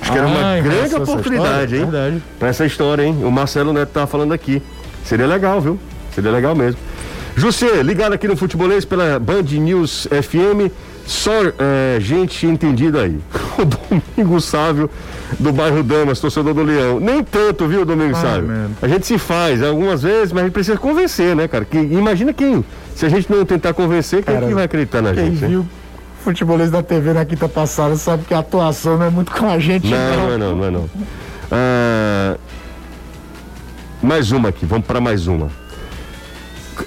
[0.01, 1.83] Acho que era uma grande oportunidade, hein?
[1.83, 2.23] Verdade.
[2.39, 3.23] Pra essa história, hein?
[3.23, 4.63] O Marcelo Neto tá falando aqui.
[5.05, 5.79] Seria legal, viu?
[6.15, 6.81] Seria legal mesmo.
[7.37, 10.73] José, ligado aqui no Futebolês pela Band News FM.
[11.11, 13.19] Só é, gente entendida aí.
[13.59, 14.89] O Domingo Sávio
[15.39, 16.99] do bairro Damas, torcedor do Leão.
[16.99, 18.49] Nem tanto, viu, Domingo Ai, Sávio?
[18.49, 18.71] Man.
[18.81, 21.65] A gente se faz algumas vezes, mas a gente precisa convencer, né, cara?
[21.67, 22.65] Que, imagina quem.
[22.95, 25.45] Se a gente não tentar convencer, quem, cara, quem vai acreditar na quem gente?
[25.45, 25.67] Viu,
[26.25, 29.59] futebolista da TV na quinta passada sabe que a atuação não é muito com a
[29.59, 29.99] gente, não.
[29.99, 30.91] Não, não, é não, não é não.
[31.51, 32.37] Ah,
[34.01, 35.51] mais uma aqui, vamos para mais uma.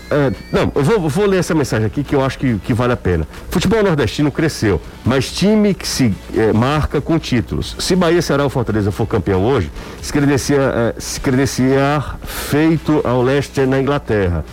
[0.09, 2.93] É, não, eu vou, vou, ler essa mensagem aqui que eu acho que, que vale
[2.93, 3.27] a pena.
[3.49, 7.75] Futebol nordestino cresceu, mas time que se é, marca com títulos.
[7.79, 9.71] Se Bahia, Ceará ou Fortaleza for campeão hoje,
[10.01, 14.43] se credenciar, é, se credenciar feito ao leste na Inglaterra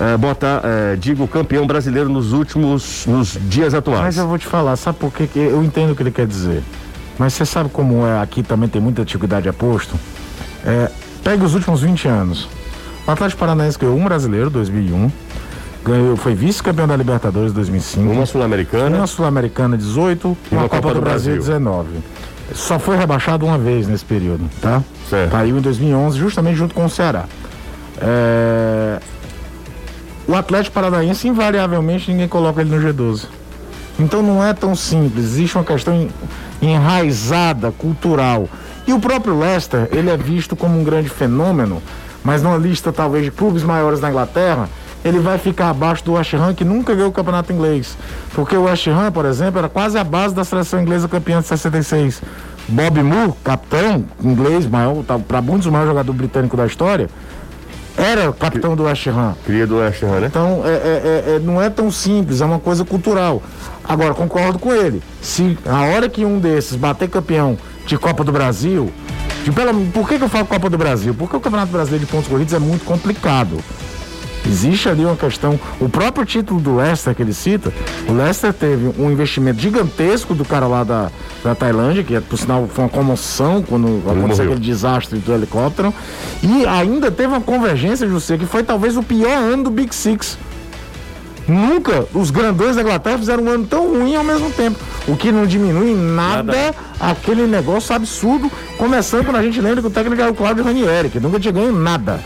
[0.00, 4.00] é, botar, é, digo, campeão brasileiro nos últimos, nos dias atuais.
[4.00, 5.28] Mas eu vou te falar, sabe por quê?
[5.34, 6.62] Eu entendo o que ele quer dizer.
[7.18, 9.94] Mas você sabe como é, aqui também tem muita antiguidade a posto?
[10.64, 10.90] É,
[11.22, 12.48] pega os últimos 20 anos.
[13.06, 15.10] O Atlético Paranaense ganhou um brasileiro, 2001.
[15.84, 18.12] Ganhou, foi vice-campeão da Libertadores 2005.
[18.12, 18.98] Uma Sul-Americana.
[18.98, 21.88] Uma Sul-Americana 18 e uma, uma Copa, Copa, do, do Brasil, Brasil 19.
[22.54, 24.82] Só foi rebaixado uma vez nesse período, tá?
[25.08, 25.30] Certo.
[25.30, 27.24] Caiu em 2011, justamente junto com o Ceará.
[28.00, 29.00] É...
[30.26, 33.26] O Atlético Paranaense, invariavelmente, ninguém coloca ele no G12.
[33.98, 36.08] Então não é tão simples, existe uma questão
[36.62, 38.48] enraizada, cultural.
[38.86, 41.82] E o próprio Leicester, ele é visto como um grande fenômeno,
[42.24, 44.68] mas numa lista talvez de clubes maiores da Inglaterra,
[45.04, 47.96] ele vai ficar abaixo do West Ham, que nunca ganhou o campeonato inglês.
[48.34, 51.46] Porque o West Ham, por exemplo, era quase a base da seleção inglesa campeã de
[51.46, 52.22] 66.
[52.68, 57.08] Bob Moore, capitão inglês, maior, para muitos o maior jogador britânico da história,
[57.96, 59.34] era capitão do West Ham.
[59.44, 60.26] Cria do West Ham, né?
[60.26, 63.42] Então, é, é, é, é, não é tão simples, é uma coisa cultural.
[63.82, 65.02] Agora, concordo com ele.
[65.20, 68.92] Se a hora que um desses bater campeão de Copa do Brasil,
[69.44, 71.14] de, pela, por que, que eu falo Copa do Brasil?
[71.14, 73.58] Porque o Campeonato Brasileiro de Pontos Corridos é muito complicado.
[74.46, 75.58] Existe ali uma questão.
[75.80, 77.72] O próprio título do Leicester que ele cita,
[78.08, 81.10] o Leicester teve um investimento gigantesco do cara lá da,
[81.44, 85.94] da Tailândia, que por sinal foi uma comoção quando aconteceu aquele desastre do helicóptero.
[86.42, 90.38] E ainda teve uma convergência, José, que foi talvez o pior ano do Big Six.
[91.50, 94.78] Nunca os grandões da Inglaterra fizeram um ano tão ruim ao mesmo tempo.
[95.08, 96.74] O que não diminui em nada, nada.
[97.00, 98.50] aquele negócio absurdo.
[98.78, 101.52] Começando quando a gente lembra que o técnico era o Claudio Ranieri, que nunca tinha
[101.52, 102.20] ganho nada.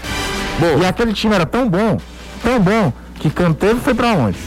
[0.58, 0.82] Bom.
[0.82, 1.98] E aquele time era tão bom,
[2.42, 4.38] tão bom, que Canteiro foi para onde?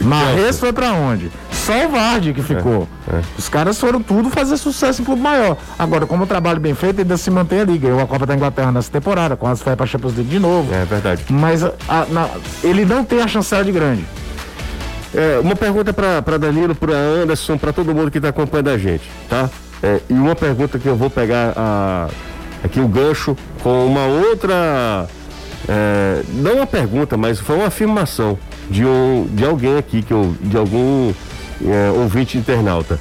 [0.00, 1.32] Marres foi para onde?
[1.64, 2.86] Só o que ficou.
[3.10, 3.22] É, é.
[3.38, 5.56] Os caras foram tudo fazer sucesso em clube maior.
[5.78, 7.78] Agora, como o trabalho bem feito, ainda se mantém ali.
[7.78, 10.72] Ganhou a Copa da Inglaterra nessa temporada, quase foi para Champions League de novo.
[10.74, 11.24] É verdade.
[11.30, 12.28] Mas a, a, na,
[12.62, 14.04] ele não tem a chancela de grande.
[15.14, 19.08] É, uma pergunta para Danilo, para Anderson, para todo mundo que está acompanhando a gente,
[19.28, 19.48] tá?
[19.82, 22.08] É, e uma pergunta que eu vou pegar a,
[22.62, 25.06] aqui o gancho com uma outra.
[25.66, 28.36] É, não uma pergunta, mas foi uma afirmação
[28.68, 31.12] de, um, de alguém aqui, que eu, de algum
[31.64, 32.98] é, ouvinte internauta.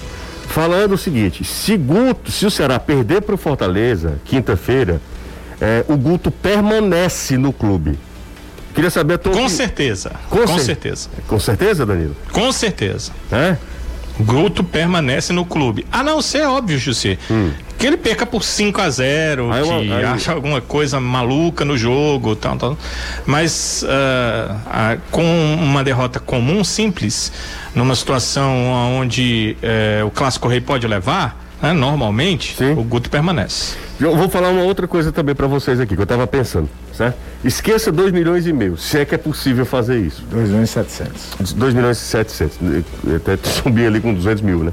[0.47, 5.01] Falando o seguinte: se, Guto, se o Ceará perder para o Fortaleza, quinta-feira,
[5.59, 7.97] é, o Guto permanece no clube.
[8.73, 10.11] Queria saber a tua Com certeza.
[10.29, 11.09] Com, com certeza.
[11.27, 12.15] Com certeza, Danilo?
[12.31, 13.11] Com certeza.
[13.31, 13.55] É?
[14.19, 15.85] Guto permanece no clube.
[15.91, 17.51] A não ser, óbvio, José, hum.
[17.83, 20.05] Que ele perca por 5 a 0 aí, que aí...
[20.05, 22.77] acha alguma coisa maluca no jogo, tal, tal.
[23.25, 25.21] Mas uh, uh, com
[25.55, 27.29] uma derrota comum, simples,
[27.75, 32.71] numa situação onde uh, o clássico rei pode levar, né, normalmente, Sim.
[32.71, 33.75] o Guto permanece.
[33.99, 37.17] Eu vou falar uma outra coisa também para vocês aqui, que eu estava pensando, certo?
[37.43, 40.23] Esqueça 2 milhões e meio, se é que é possível fazer isso.
[40.31, 41.51] 2 milhões e 700.
[41.51, 42.59] 2 milhões e 700.
[43.13, 44.71] Até subir ali com 200 mil, né?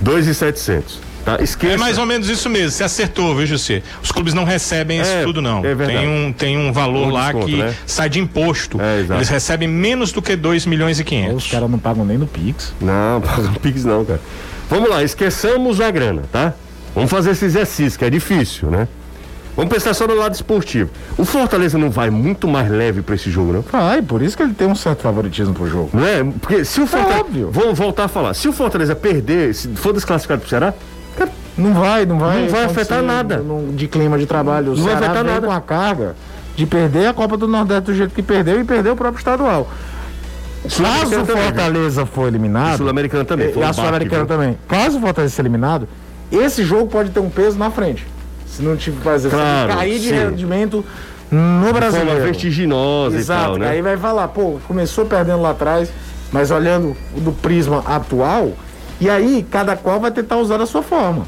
[0.00, 1.05] 2 e 700.
[1.26, 1.42] Tá?
[1.42, 1.74] Esqueça.
[1.74, 3.82] É mais ou menos isso mesmo, você acertou, viu, José?
[4.00, 5.58] Os clubes não recebem isso é, tudo, não.
[5.58, 5.98] É verdade.
[5.98, 7.74] Tem um, tem um valor um lá desconto, que né?
[7.84, 8.80] sai de imposto.
[8.80, 11.44] É, Eles recebem menos do que 2 milhões e 500.
[11.44, 12.72] Os caras não pagam nem no Pix.
[12.80, 14.20] Não, pagam no Pix não, cara.
[14.70, 16.54] Vamos lá, esqueçamos a grana, tá?
[16.94, 18.86] Vamos fazer esse exercício, que é difícil, né?
[19.56, 20.90] Vamos pensar só no lado esportivo.
[21.18, 23.62] O Fortaleza não vai muito mais leve para esse jogo, não?
[23.62, 25.90] Vai, por isso que ele tem um certo favoritismo pro jogo.
[25.92, 26.22] Não é?
[26.22, 27.18] Porque se o Fortaleza.
[27.18, 27.50] É óbvio.
[27.50, 28.34] Vamos voltar a falar.
[28.34, 30.74] Se o Fortaleza perder, se for desclassificado pro Ceará,
[31.56, 32.42] não vai, não vai.
[32.42, 33.42] Não vai afetar nada.
[33.74, 34.76] de clima de trabalho.
[34.76, 35.46] Não Ceará vai afetar nada.
[35.46, 36.14] com a carga
[36.54, 39.68] de perder a Copa do Nordeste do jeito que perdeu e perder o próprio estadual.
[40.62, 42.78] Caso o Fortaleza também, for eliminado.
[42.78, 43.52] Sul-Americano também.
[43.54, 44.58] E a Sul-Americana também.
[44.66, 45.88] Caso o Fortaleza seja eliminado,
[46.30, 48.06] esse jogo pode ter um peso na frente.
[48.46, 50.14] Se não tiver fazer claro, cair de sim.
[50.14, 50.84] rendimento
[51.30, 52.00] no Brasil.
[52.00, 53.68] Forma vertiginosa Exato, e tal, né?
[53.68, 55.90] Aí vai falar, pô, começou perdendo lá atrás,
[56.32, 58.52] mas olhando do prisma atual,
[59.00, 61.26] e aí cada qual vai tentar usar a sua forma.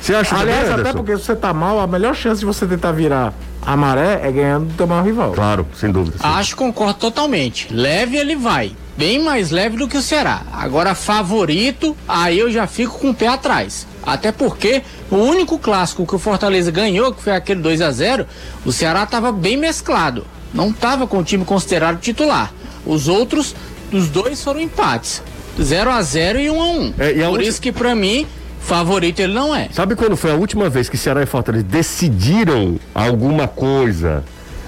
[0.00, 2.92] Você acha Aliás, até porque se você tá mal, a melhor chance de você tentar
[2.92, 5.32] virar a maré é ganhando do teu maior rival.
[5.32, 6.16] Claro, sem dúvida.
[6.16, 6.24] Sim.
[6.24, 7.68] Acho que concordo totalmente.
[7.70, 8.72] Leve ele vai.
[8.96, 10.42] Bem mais leve do que o Ceará.
[10.52, 13.86] Agora, favorito, aí eu já fico com o pé atrás.
[14.02, 18.26] Até porque o único clássico que o Fortaleza ganhou, que foi aquele 2 a 0
[18.64, 20.26] o Ceará estava bem mesclado.
[20.52, 22.52] Não estava com o time considerado titular.
[22.84, 23.54] Os outros,
[23.92, 25.22] os dois foram empates.
[25.60, 27.42] 0 a 0 e 1 a 1 é, Por última...
[27.42, 28.26] isso que para mim
[28.60, 29.68] favorito ele não é.
[29.72, 34.22] Sabe quando foi a última vez que Ceará e Fortaleza decidiram alguma coisa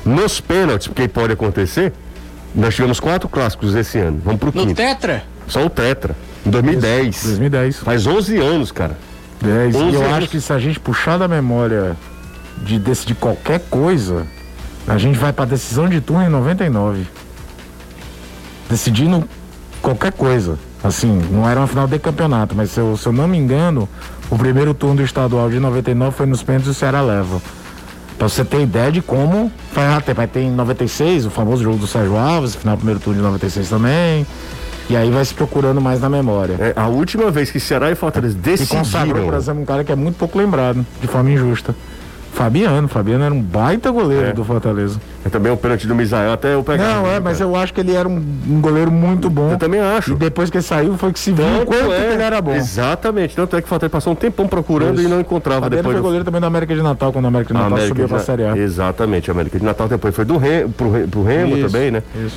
[0.04, 1.92] nos pênaltis, porque pode acontecer?
[2.54, 4.20] Nós tivemos quatro clássicos esse ano.
[4.24, 4.66] Vamos pro quinto.
[4.66, 5.24] No Tetra?
[5.46, 6.16] Só o Tetra.
[6.44, 7.22] Em 2010.
[7.22, 7.78] 2010.
[7.78, 8.98] Faz 11 anos, cara.
[9.40, 9.74] 10.
[9.74, 10.02] E eu anos.
[10.02, 11.96] acho que se a gente puxar da memória
[12.62, 14.26] de decidir qualquer coisa,
[14.86, 17.06] a gente vai para decisão de turno em 99.
[18.68, 19.28] Decidindo
[19.82, 20.58] qualquer coisa.
[20.82, 23.88] Assim, não era uma final de campeonato, mas se eu, se eu não me engano,
[24.30, 27.40] o primeiro turno do estadual de 99 foi nos pênaltis e o Ceará leva.
[28.18, 30.20] Pra você ter ideia de como faz tempo.
[30.20, 33.68] Aí tem 96, o famoso jogo do Sérgio Alves, final do primeiro turno de 96
[33.68, 34.26] também.
[34.88, 36.56] E aí vai se procurando mais na memória.
[36.58, 38.80] É, a última vez que Ceará e Fortaleza decidiram...
[38.80, 41.74] E consagrou, por exemplo, um cara que é muito pouco lembrado, de forma injusta.
[42.32, 42.88] Fabiano.
[42.88, 44.32] Fabiano era um baita goleiro é.
[44.32, 44.98] do Fortaleza.
[45.24, 46.94] É também o pênalti do Misael, até eu pegar.
[46.94, 48.16] Não, é, mas eu acho que ele era um,
[48.48, 49.52] um, goleiro muito bom.
[49.52, 50.12] Eu também acho.
[50.12, 52.14] E depois que ele saiu, foi que se viu o quanto é.
[52.14, 52.54] ele era bom.
[52.54, 53.36] Exatamente.
[53.36, 55.08] Tanto é que o Fortaleza passou um tempão procurando Isso.
[55.08, 55.94] e não encontrava Fabiano depois.
[55.94, 58.16] foi goleiro também da América de Natal, quando a América de Natal América subiu já...
[58.16, 58.56] pra Série A.
[58.56, 61.66] Exatamente, a América de Natal depois foi do Remo, pro, pro Remo Isso.
[61.66, 62.02] também, né?
[62.26, 62.36] Isso.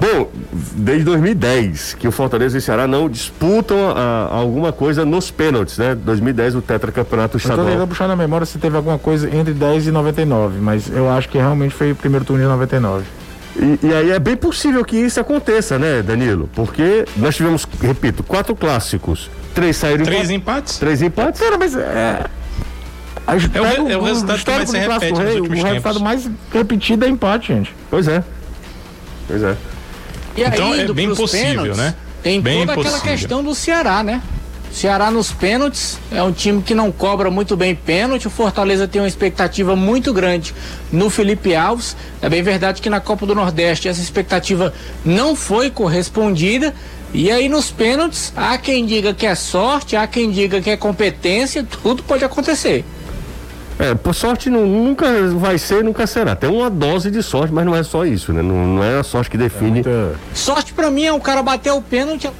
[0.00, 0.30] Bom,
[0.74, 5.30] desde 2010 que o Fortaleza e o Ceará não disputam a, a alguma coisa nos
[5.30, 5.94] pênaltis, né?
[5.94, 7.60] 2010 o tetracampeonato estadual.
[7.60, 10.90] Eu tô tentando puxar na memória se teve alguma coisa entre 10 e 99, mas
[10.90, 13.04] eu acho que realmente foi o primeiro turno de 99.
[13.56, 16.50] E, e, aí é bem possível que isso aconteça, né, Danilo?
[16.54, 19.30] Porque nós tivemos, repito, quatro clássicos.
[19.54, 20.78] Três saíram Três empates?
[20.78, 21.40] Três empates?
[21.40, 22.26] Cara, mas é.
[23.26, 27.04] A é, o, é o resultado que mais se repete Rei, O resultado mais repetido
[27.04, 27.74] é empate, gente.
[27.88, 28.22] Pois é.
[29.28, 29.56] Pois é.
[30.36, 31.94] E então aí, é bem possível, pênaltis, né?
[32.22, 34.22] Tem bem toda aquela questão do Ceará, né?
[34.74, 38.26] Ceará nos pênaltis é um time que não cobra muito bem pênalti.
[38.26, 40.52] O Fortaleza tem uma expectativa muito grande
[40.90, 41.96] no Felipe Alves.
[42.20, 44.74] É bem verdade que na Copa do Nordeste essa expectativa
[45.04, 46.74] não foi correspondida.
[47.12, 50.76] E aí nos pênaltis, há quem diga que é sorte, há quem diga que é
[50.76, 52.84] competência, tudo pode acontecer.
[53.78, 56.36] É, por sorte não, nunca vai ser, nunca será.
[56.36, 58.40] Tem uma dose de sorte, mas não é só isso, né?
[58.40, 59.80] Não, não é a sorte que define.
[59.80, 60.14] É muita...
[60.32, 62.30] Sorte para mim é o cara bater o pênalti.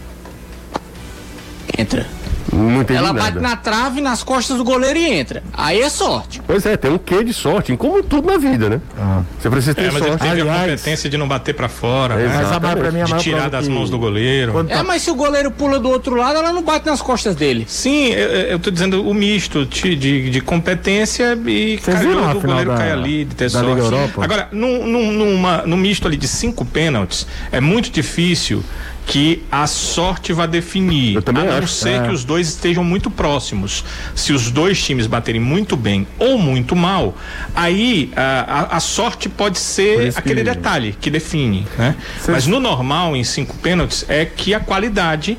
[1.76, 2.06] Entra.
[2.54, 3.30] Não entendi Ela nada.
[3.30, 5.42] bate na trave, nas costas do goleiro e entra.
[5.52, 6.40] Aí é sorte.
[6.46, 8.80] Pois é, tem um quê de sorte, como tudo na vida, né?
[8.98, 9.22] Ah.
[9.38, 10.10] Você precisa ter é, mas sorte.
[10.10, 12.32] Ele teve Aliás, a competência de não bater para fora, né?
[12.34, 13.72] Mas a pra mim, a de tirar das que...
[13.72, 14.66] mãos do goleiro.
[14.68, 17.64] É, mas se o goleiro pula do outro lado, ela não bate nas costas dele.
[17.68, 22.70] Sim, eu, eu tô dizendo o misto de, de, de competência e calhou do goleiro
[22.70, 23.82] da, cair ali, de ter sorte.
[24.20, 28.62] Agora, num, num, numa, num misto ali de cinco pênaltis, é muito difícil
[29.06, 31.16] que a sorte vai definir.
[31.16, 31.68] Eu também a não acho.
[31.68, 32.06] ser é.
[32.06, 33.84] que os dois estejam muito próximos.
[34.14, 37.14] Se os dois times baterem muito bem ou muito mal,
[37.54, 40.50] aí a, a, a sorte pode ser aquele que...
[40.50, 41.96] detalhe que define, né?
[42.26, 45.36] Mas no normal, em cinco pênaltis, é que a qualidade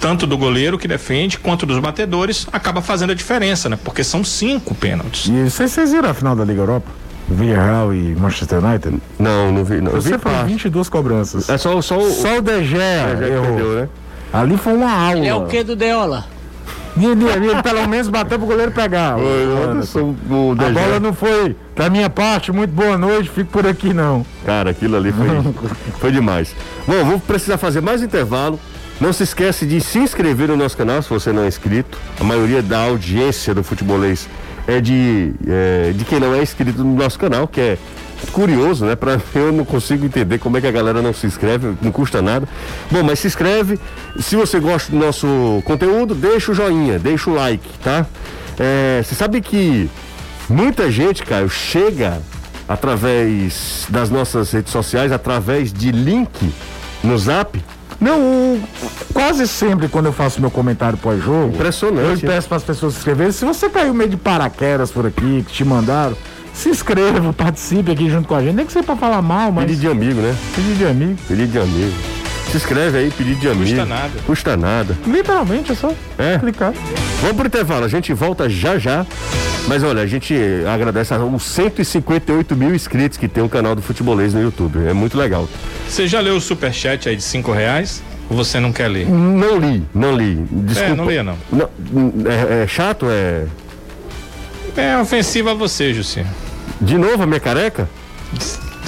[0.00, 3.78] tanto do goleiro que defende quanto dos batedores acaba fazendo a diferença, né?
[3.84, 5.28] Porque são cinco pênaltis.
[5.28, 7.01] E vocês viram a final da Liga Europa?
[7.28, 8.98] Villarreal e Manchester United?
[9.18, 9.80] Não, não vi.
[9.80, 9.92] Não.
[10.00, 11.48] Vi foi 22 cobranças.
[11.48, 12.10] É só, só o.
[12.10, 13.74] Só o De Gea errou.
[13.74, 13.88] né?
[14.32, 15.24] Ali foi uma aula.
[15.26, 16.24] É o que do Deola?
[16.96, 19.16] Ele, ele pelo menos bateu pro goleiro pegar.
[19.18, 24.26] o, a bola não foi da minha parte, muito boa noite, fico por aqui não.
[24.44, 25.26] Cara, aquilo ali foi,
[25.98, 26.54] foi demais.
[26.86, 28.60] Bom, vou precisar fazer mais intervalo.
[29.00, 31.98] Não se esquece de se inscrever no nosso canal se você não é inscrito.
[32.20, 34.28] A maioria da audiência do futebolês
[34.66, 37.78] é de, é, de quem não é inscrito no nosso canal, que é
[38.30, 38.94] curioso, né?
[38.94, 42.22] Para eu não consigo entender como é que a galera não se inscreve, não custa
[42.22, 42.48] nada.
[42.90, 43.78] Bom, mas se inscreve.
[44.18, 48.06] Se você gosta do nosso conteúdo, deixa o joinha, deixa o like, tá?
[48.58, 49.90] É, você sabe que
[50.48, 52.20] muita gente, Caio, chega
[52.68, 56.52] através das nossas redes sociais, através de link
[57.02, 57.62] no Zap
[58.02, 58.60] não,
[59.12, 62.24] quase sempre quando eu faço meu comentário pós-jogo, impressionante.
[62.24, 63.32] Eu peço para as pessoas se inscreverem.
[63.32, 66.16] Se você caiu meio de paraquedas por aqui, que te mandaram,
[66.52, 68.54] se inscreva, participe aqui junto com a gente.
[68.54, 69.66] Nem que seja para falar mal, mas.
[69.66, 70.36] Pedido de amigo, né?
[70.54, 71.18] Pedido de amigo.
[71.28, 71.94] Pedido de amigo.
[72.50, 73.64] Se inscreve aí, pedido de amigo.
[73.64, 74.10] Custa nada.
[74.26, 74.98] Custa nada.
[75.06, 76.38] Literalmente, é só é.
[76.38, 76.72] clicar.
[77.20, 79.06] Vamos pro intervalo, a gente volta já já.
[79.68, 80.34] Mas olha, a gente
[80.72, 84.86] agradece aos 158 mil inscritos que tem o canal do Futebolês no YouTube.
[84.86, 85.48] É muito legal.
[85.88, 88.02] Você já leu o superchat aí de 5 reais?
[88.28, 89.08] Ou você não quer ler?
[89.08, 90.44] Não li, não li.
[90.50, 90.92] Desculpa.
[90.92, 91.36] É, não leia não.
[91.50, 91.68] não
[92.26, 93.44] é, é, chato, é.
[94.76, 96.24] É ofensivo a você, Jussi.
[96.80, 97.88] De novo a minha careca?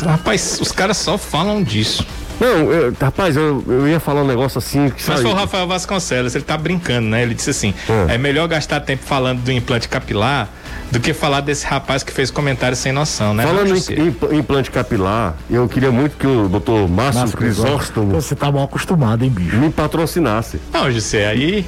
[0.02, 2.06] Rapaz, os caras só falam disso.
[2.40, 4.90] Não, eu, rapaz, eu, eu ia falar um negócio assim.
[4.90, 7.22] Que Mas foi o Rafael Vasconcelos, ele tá brincando, né?
[7.22, 7.72] Ele disse assim:
[8.08, 8.14] é.
[8.14, 10.48] é melhor gastar tempo falando do implante capilar
[10.90, 13.44] do que falar desse rapaz que fez comentário sem noção, né?
[13.44, 18.12] Falando em, implante capilar, eu queria muito que o doutor Márcio Crisóstomo.
[18.12, 19.56] Você tá mal acostumado, hein, bicho?
[19.56, 20.60] Me patrocinasse.
[20.72, 21.66] Não, José, aí.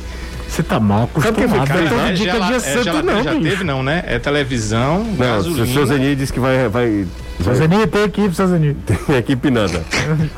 [0.49, 1.35] Você tá mal acostumado.
[1.35, 3.43] Que é, dica de é, não, já bicho.
[3.43, 4.05] teve, não, né?
[4.07, 5.65] É televisão, não, gasolina.
[5.65, 7.05] O seu Zeni disse que vai, vai
[7.45, 8.75] Sazeni, tem equipe, Sazeni.
[9.07, 9.83] Tem equipe nada.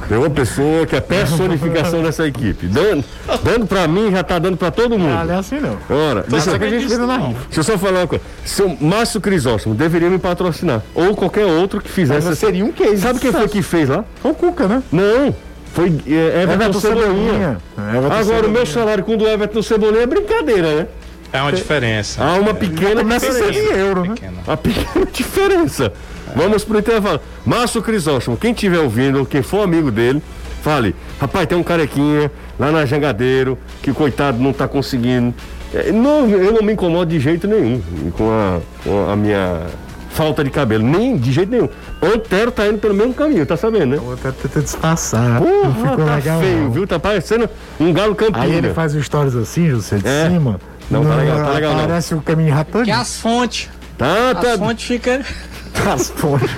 [0.09, 2.66] Tem uma pessoa que é personificação dessa equipe.
[2.66, 3.05] Dando,
[3.42, 5.16] dando pra mim, já tá dando pra todo mundo.
[5.16, 5.78] Ah, não é assim não.
[5.88, 7.18] Ora, deixa, que a gente fez na.
[7.18, 8.24] Deixa eu só falar uma coisa.
[8.44, 10.82] Seu Márcio Crisóstomo deveria me patrocinar.
[10.94, 12.26] Ou qualquer outro que fizesse.
[12.26, 12.99] Mas seria um case.
[12.99, 14.05] Sabe quem foi que fez lá?
[14.20, 14.82] Foi o Cuca, né?
[14.92, 15.34] Não.
[15.72, 17.59] Foi é, Everton, Everton Cebolinha.
[17.78, 18.49] Everton Agora, Cebolinha.
[18.49, 20.86] o meu salário com o do Everton Cebolinha é brincadeira, né?
[21.32, 22.22] É uma diferença.
[22.24, 23.59] Há uma pequena Começa diferença.
[23.74, 24.14] em euro, né?
[24.14, 24.38] Pequena.
[24.46, 25.92] A pequena diferença.
[26.36, 27.20] Vamos pro intervalo.
[27.44, 30.22] Márcio Crisóstomo, quem estiver ouvindo, quem for amigo dele,
[30.62, 35.34] fale, rapaz, tem um carequinha lá na Jangadeiro, que coitado não tá conseguindo.
[35.74, 37.80] É, Não, eu não me incomodo de jeito nenhum
[38.16, 39.66] com a, com a minha
[40.10, 40.82] falta de cabelo.
[40.82, 41.68] Nem de jeito nenhum.
[42.02, 43.96] Antero tá indo pelo mesmo caminho, tá sabendo, né?
[43.98, 45.40] Vou até tentar disfarçar.
[45.40, 46.40] não Porra, ficou tá legal.
[46.40, 46.70] feio, não.
[46.70, 46.86] viu?
[46.86, 47.48] Tá parecendo
[47.78, 48.44] um galo campina.
[48.44, 50.28] Aí ele faz os stories assim, José, de É.
[50.30, 50.58] cima.
[50.90, 51.80] Não, tá legal, tá legal, não.
[51.86, 52.82] Parece o caminho ratão.
[52.82, 53.68] Que as fontes.
[53.99, 55.20] Tá, As tá, fontes ficam.
[55.92, 56.49] As fontes.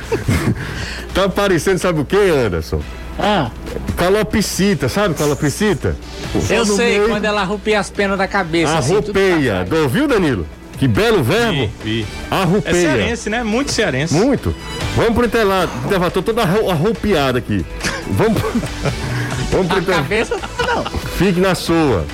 [1.14, 2.80] tá parecendo, sabe o que, Anderson?
[3.18, 3.50] Ah,
[3.96, 5.94] Calopsita, sabe calopsita?
[6.48, 7.08] eu sei, meio.
[7.08, 8.78] quando ela arrupia as penas da cabeça.
[8.78, 9.64] assim, Arrupeia.
[9.66, 9.82] trás.
[9.82, 10.46] Ouviu, Danilo?
[10.78, 11.70] Que belo verbo.
[11.84, 12.06] Vi, vi.
[12.30, 12.74] É Arrupeia.
[12.74, 13.42] cearense, né?
[13.42, 14.14] Muito cearense.
[14.14, 14.54] Muito.
[14.96, 15.70] Vamos pro intervalo.
[15.84, 17.66] Intervalo, tô toda arru- arrupiada aqui.
[18.12, 18.50] Vamos, pro-
[19.52, 20.02] vamos pro A intervalo.
[20.02, 20.36] cabeça,
[20.66, 20.84] não.
[21.18, 22.06] Fique na sua.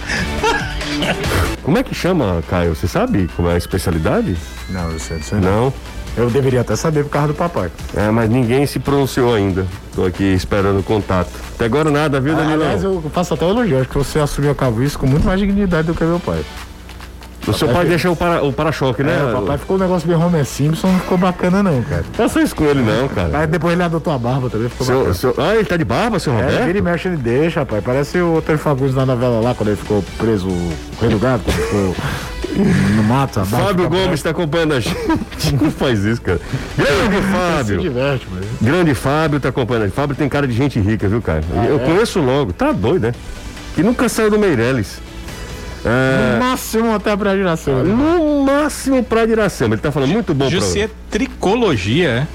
[1.63, 2.75] Como é que chama, Caio?
[2.75, 4.37] Você sabe como é a especialidade?
[4.71, 5.65] Não, José, não sei não.
[5.65, 5.75] Não.
[6.17, 7.71] Eu deveria até saber por causa do papai.
[7.95, 9.67] É, mas ninguém se pronunciou ainda.
[9.95, 11.31] Tô aqui esperando o contato.
[11.55, 12.63] Até agora nada, viu, Danilo?
[12.63, 13.81] Aliás, eu faço até um elogio.
[13.81, 16.43] Acho que você assumiu a calvície com muito mais dignidade do que meu pai.
[17.47, 19.19] O seu pai deixa o para- o para-choque, né?
[19.21, 22.05] É, o papai ficou um negócio meio Homer Simpson, não ficou bacana não, cara.
[22.13, 23.29] Faça isso com ele, não, cara.
[23.33, 25.15] Mas depois ele adotou a barba também, ficou Seu, bacana.
[25.15, 25.35] seu...
[25.39, 26.65] Ah, ele tá de barba, seu É, Roberto?
[26.67, 27.85] vira e mexe, ele deixa, rapaz.
[27.85, 31.43] Parece o Antônio Fagundes na novela lá, quando ele ficou preso, o Rei do Gado,
[31.45, 31.95] quando ficou
[32.97, 33.45] no mato.
[33.45, 34.97] Fábio Gomes está acompanhando a gente.
[35.61, 36.41] Não faz isso, cara.
[36.77, 37.81] Grande Se Fábio.
[37.81, 38.45] diverte, mas...
[38.61, 39.95] Grande Fábio tá acompanhando a gente.
[39.95, 41.43] Fábio tem cara de gente rica, viu, cara?
[41.69, 42.53] eu conheço logo.
[42.53, 43.13] Tá doido, né?
[43.75, 45.01] Que nunca saiu do Meirelles.
[45.87, 47.85] É, No máximo até pra geração.
[47.85, 47.95] né?
[47.95, 49.75] no máximo pra Iracema.
[49.75, 52.27] Ele tá falando muito bom pra Jussi é tricologia, é?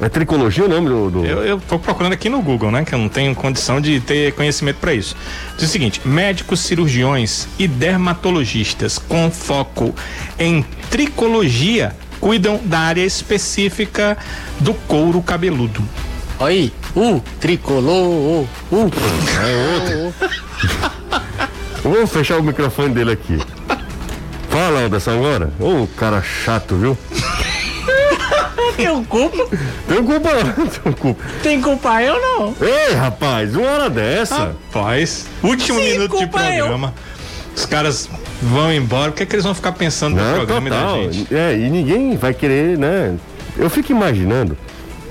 [0.00, 1.10] É tricologia o nome do.
[1.10, 1.26] do...
[1.26, 2.84] Eu, eu tô procurando aqui no Google, né?
[2.84, 5.16] Que eu não tenho condição de ter conhecimento para isso.
[5.56, 9.92] Diz o seguinte: médicos cirurgiões e dermatologistas com foco
[10.38, 14.16] em tricologia cuidam da área específica
[14.60, 15.82] do couro cabeludo.
[16.38, 20.14] Olha aí, uh, tricolor, uh, uh.
[21.82, 23.38] Vamos fechar o microfone dele aqui.
[24.48, 25.52] Fala, Anderson, agora.
[25.60, 26.98] Ô, cara chato, viu?
[28.76, 29.48] Tem culpa?
[29.88, 30.66] Tem culpa, não.
[30.70, 31.24] Tem culpa.
[31.42, 32.54] Tem culpa eu não.
[32.60, 34.36] Ei, rapaz, uma hora dessa.
[34.72, 36.58] Rapaz, último Sim, minuto de culpa eu.
[36.66, 36.94] programa.
[37.56, 38.08] Os caras
[38.40, 39.10] vão embora.
[39.10, 41.12] O que é que eles vão ficar pensando no programa e da total.
[41.12, 41.34] gente?
[41.34, 43.16] É, e ninguém vai querer, né?
[43.56, 44.56] Eu fico imaginando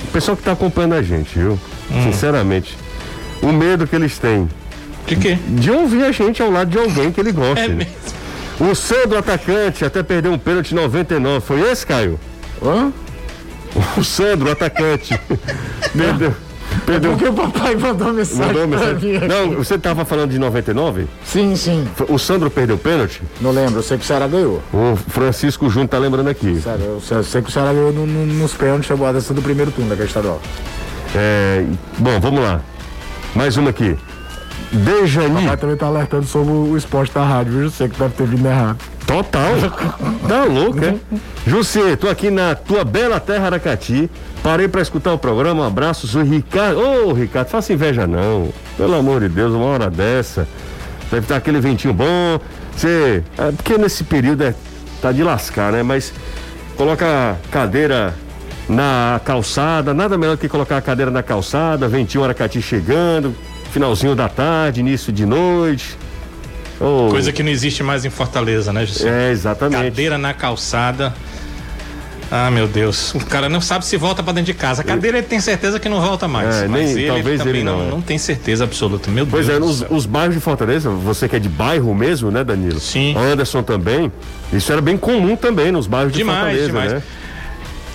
[0.02, 1.60] o pessoal que tá acompanhando a gente, viu?
[1.92, 2.04] Hum.
[2.04, 2.78] Sinceramente.
[3.42, 4.48] O medo que eles têm
[5.08, 5.38] De quê?
[5.48, 7.62] de ouvir a gente ao lado de alguém que ele gosta.
[7.66, 7.92] É mesmo.
[8.60, 11.46] O Sandro atacante até perdeu um pênalti 99.
[11.46, 12.20] Foi esse, Caio?
[12.64, 12.92] Hã?
[13.98, 15.20] O Sandro atacante.
[15.96, 16.34] perdeu.
[16.86, 17.12] Perdeu.
[17.12, 19.12] Porque o papai mandou mensagem Mandou pra mensagem.
[19.12, 19.18] mim.
[19.18, 19.28] aqui.
[19.28, 21.08] Não, você tava falando de 99?
[21.26, 21.88] Sim, sim.
[22.10, 23.22] O Sandro perdeu pênalti?
[23.40, 24.62] Não lembro, eu sei que o Ceará ganhou.
[24.74, 26.60] O Francisco Júnior tá lembrando aqui.
[26.62, 29.12] Sério, eu sei, eu sei que o Ceará ganhou no- no- nos pênaltis, chegou a
[29.12, 30.42] do primeiro turno daquele estadual.
[31.16, 31.64] É,
[32.00, 32.60] bom, vamos lá.
[33.36, 33.96] Mais uma aqui.
[34.72, 35.42] Dejani.
[35.42, 37.62] Papai também tá alertando sobre o esporte da rádio, viu?
[37.64, 38.78] Eu sei que deve ter vindo errado.
[39.06, 39.52] Total.
[40.28, 40.96] Tá louco, é?
[41.46, 44.10] Jussi, tô aqui na tua bela terra Aracati.
[44.44, 45.64] Parei pra escutar o programa.
[45.64, 46.80] Um abraço, sou Ricardo.
[46.80, 48.50] Ô, Ricardo, faça inveja não.
[48.76, 50.46] Pelo amor de Deus, uma hora dessa.
[51.10, 52.40] Deve estar aquele ventinho bom.
[52.76, 53.24] Você.
[53.38, 54.54] É porque nesse período é,
[55.02, 55.82] tá de lascar, né?
[55.82, 56.14] Mas
[56.76, 58.14] coloca a cadeira
[58.68, 59.94] na calçada.
[59.94, 61.88] Nada melhor que colocar a cadeira na calçada.
[61.88, 63.34] Ventinho Aracati chegando.
[63.72, 65.98] Finalzinho da tarde, início de noite.
[66.80, 69.08] Ô, Coisa que não existe mais em Fortaleza, né, Jussi?
[69.08, 69.84] É, exatamente.
[69.84, 71.14] Cadeira na calçada.
[72.30, 73.14] Ah, meu Deus.
[73.16, 74.82] O cara não sabe se volta pra dentro de casa.
[74.82, 76.56] A cadeira ele tem certeza que não volta mais.
[76.58, 77.90] É, mas nem- ele talvez também ele não, não, é.
[77.92, 79.10] não tem certeza absoluta.
[79.10, 79.58] Meu Pois Deus.
[79.58, 82.82] é, do os, os bairros de Fortaleza, você que é de bairro mesmo, né, Danilo?
[82.82, 83.16] Sim.
[83.18, 84.12] Anderson também.
[84.52, 86.94] Isso era bem comum também nos bairros de Demais, Fortaleza, demais.
[86.94, 87.04] né?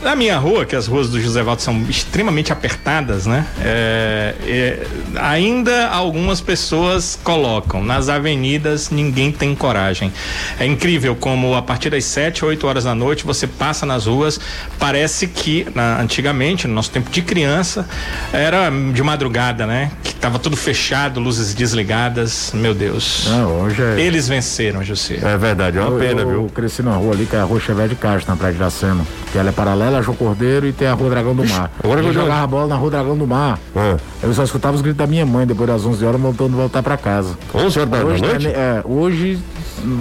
[0.02, 3.46] Na minha rua, que as ruas do José Valdo são extremamente apertadas, né?
[3.60, 4.86] É, é,
[5.20, 7.84] ainda algumas pessoas colocam.
[7.84, 10.12] Nas avenidas, ninguém tem coragem.
[10.58, 14.40] É incrível como a partir das 7, 8 horas da noite você passa nas ruas.
[14.78, 17.88] Parece que na- antigamente, no nosso tempo de criança,
[18.32, 19.92] era de madrugada, né?
[20.02, 22.50] Que tava tudo fechado, luzes desligadas.
[22.54, 23.26] Meu Deus.
[23.28, 24.00] Não, hoje é.
[24.00, 25.18] Eles venceram, José.
[25.22, 26.50] É verdade, é uma eu, pena, eu, viu?
[26.52, 29.06] cresci na rua ali, que é a rua Xavier de Castro, na Praia de Iracema.
[29.30, 31.70] Que ela é paralela a João Cordeiro e tem a rua Dragão do Mar.
[31.82, 33.58] agora eu jogava bola na rua Dragão do Mar.
[33.76, 36.82] Ah, Eu só escutava os gritos da minha mãe depois das 11 horas, voltando voltar
[36.82, 37.36] pra casa.
[37.54, 38.46] 11 horas da, Hoje, noite?
[38.46, 39.38] é, é, hoje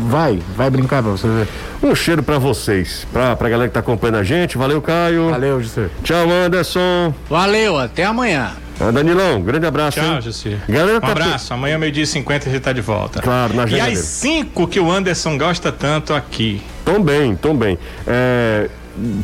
[0.08, 1.48] vai, vai brincar pra você ver.
[1.84, 4.58] Um cheiro pra vocês, pra, pra galera que tá acompanhando a gente.
[4.58, 5.30] Valeu, Caio.
[5.32, 5.90] Valeu, José.
[6.04, 7.14] Tchau, Anderson.
[7.30, 8.52] Valeu, até amanhã.
[8.80, 10.00] Ah, Danilão, grande abraço.
[10.00, 10.58] Tchau, Jussi.
[10.68, 11.54] um tá abraço.
[11.54, 13.22] Amanhã, meio-dia e 50, a gente tá de volta.
[13.22, 16.62] Claro, na E as cinco que o Anderson gosta tanto aqui.
[16.84, 17.78] Tom bem, tom bem.
[18.08, 18.70] É,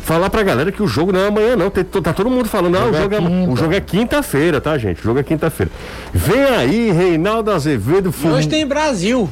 [0.02, 1.70] falar pra galera que o jogo não é amanhã, não.
[1.70, 5.00] Tem, tá todo mundo falando, ah, o jogo é, o jogo é quinta-feira, tá, gente?
[5.00, 5.70] O jogo é quinta-feira.
[6.12, 8.12] Vem aí, Reinaldo Azevedo.
[8.12, 8.32] Fum...
[8.32, 9.28] Hoje tem Brasil.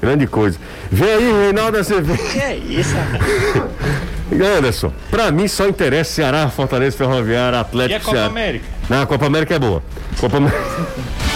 [0.00, 0.58] Grande coisa.
[0.90, 2.18] Vem aí, Reinaldo Azevedo.
[2.32, 2.94] Que é isso,
[4.30, 7.92] Anderson, pra mim só interessa Ceará, Fortaleza, Ferroviária, Atlético.
[7.92, 8.30] E a Copa Ceará.
[8.30, 8.64] América?
[8.88, 9.82] Não, a Copa América é boa.
[10.20, 10.58] Copa América.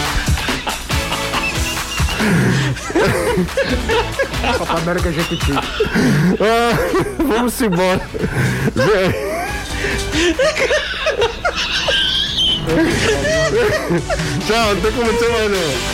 [4.59, 5.53] Copa América é Jequiti.
[6.40, 6.72] Ah,
[7.18, 8.01] vamos embora.
[14.47, 15.93] Tchau, não tem como ser mais não.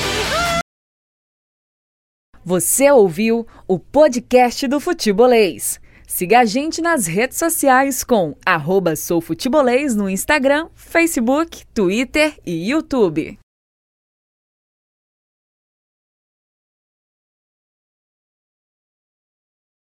[2.45, 5.81] Você ouviu o podcast do Futebolês.
[6.07, 13.39] Siga a gente nas redes sociais com arroba soufutebolês no Instagram, Facebook, Twitter e YouTube.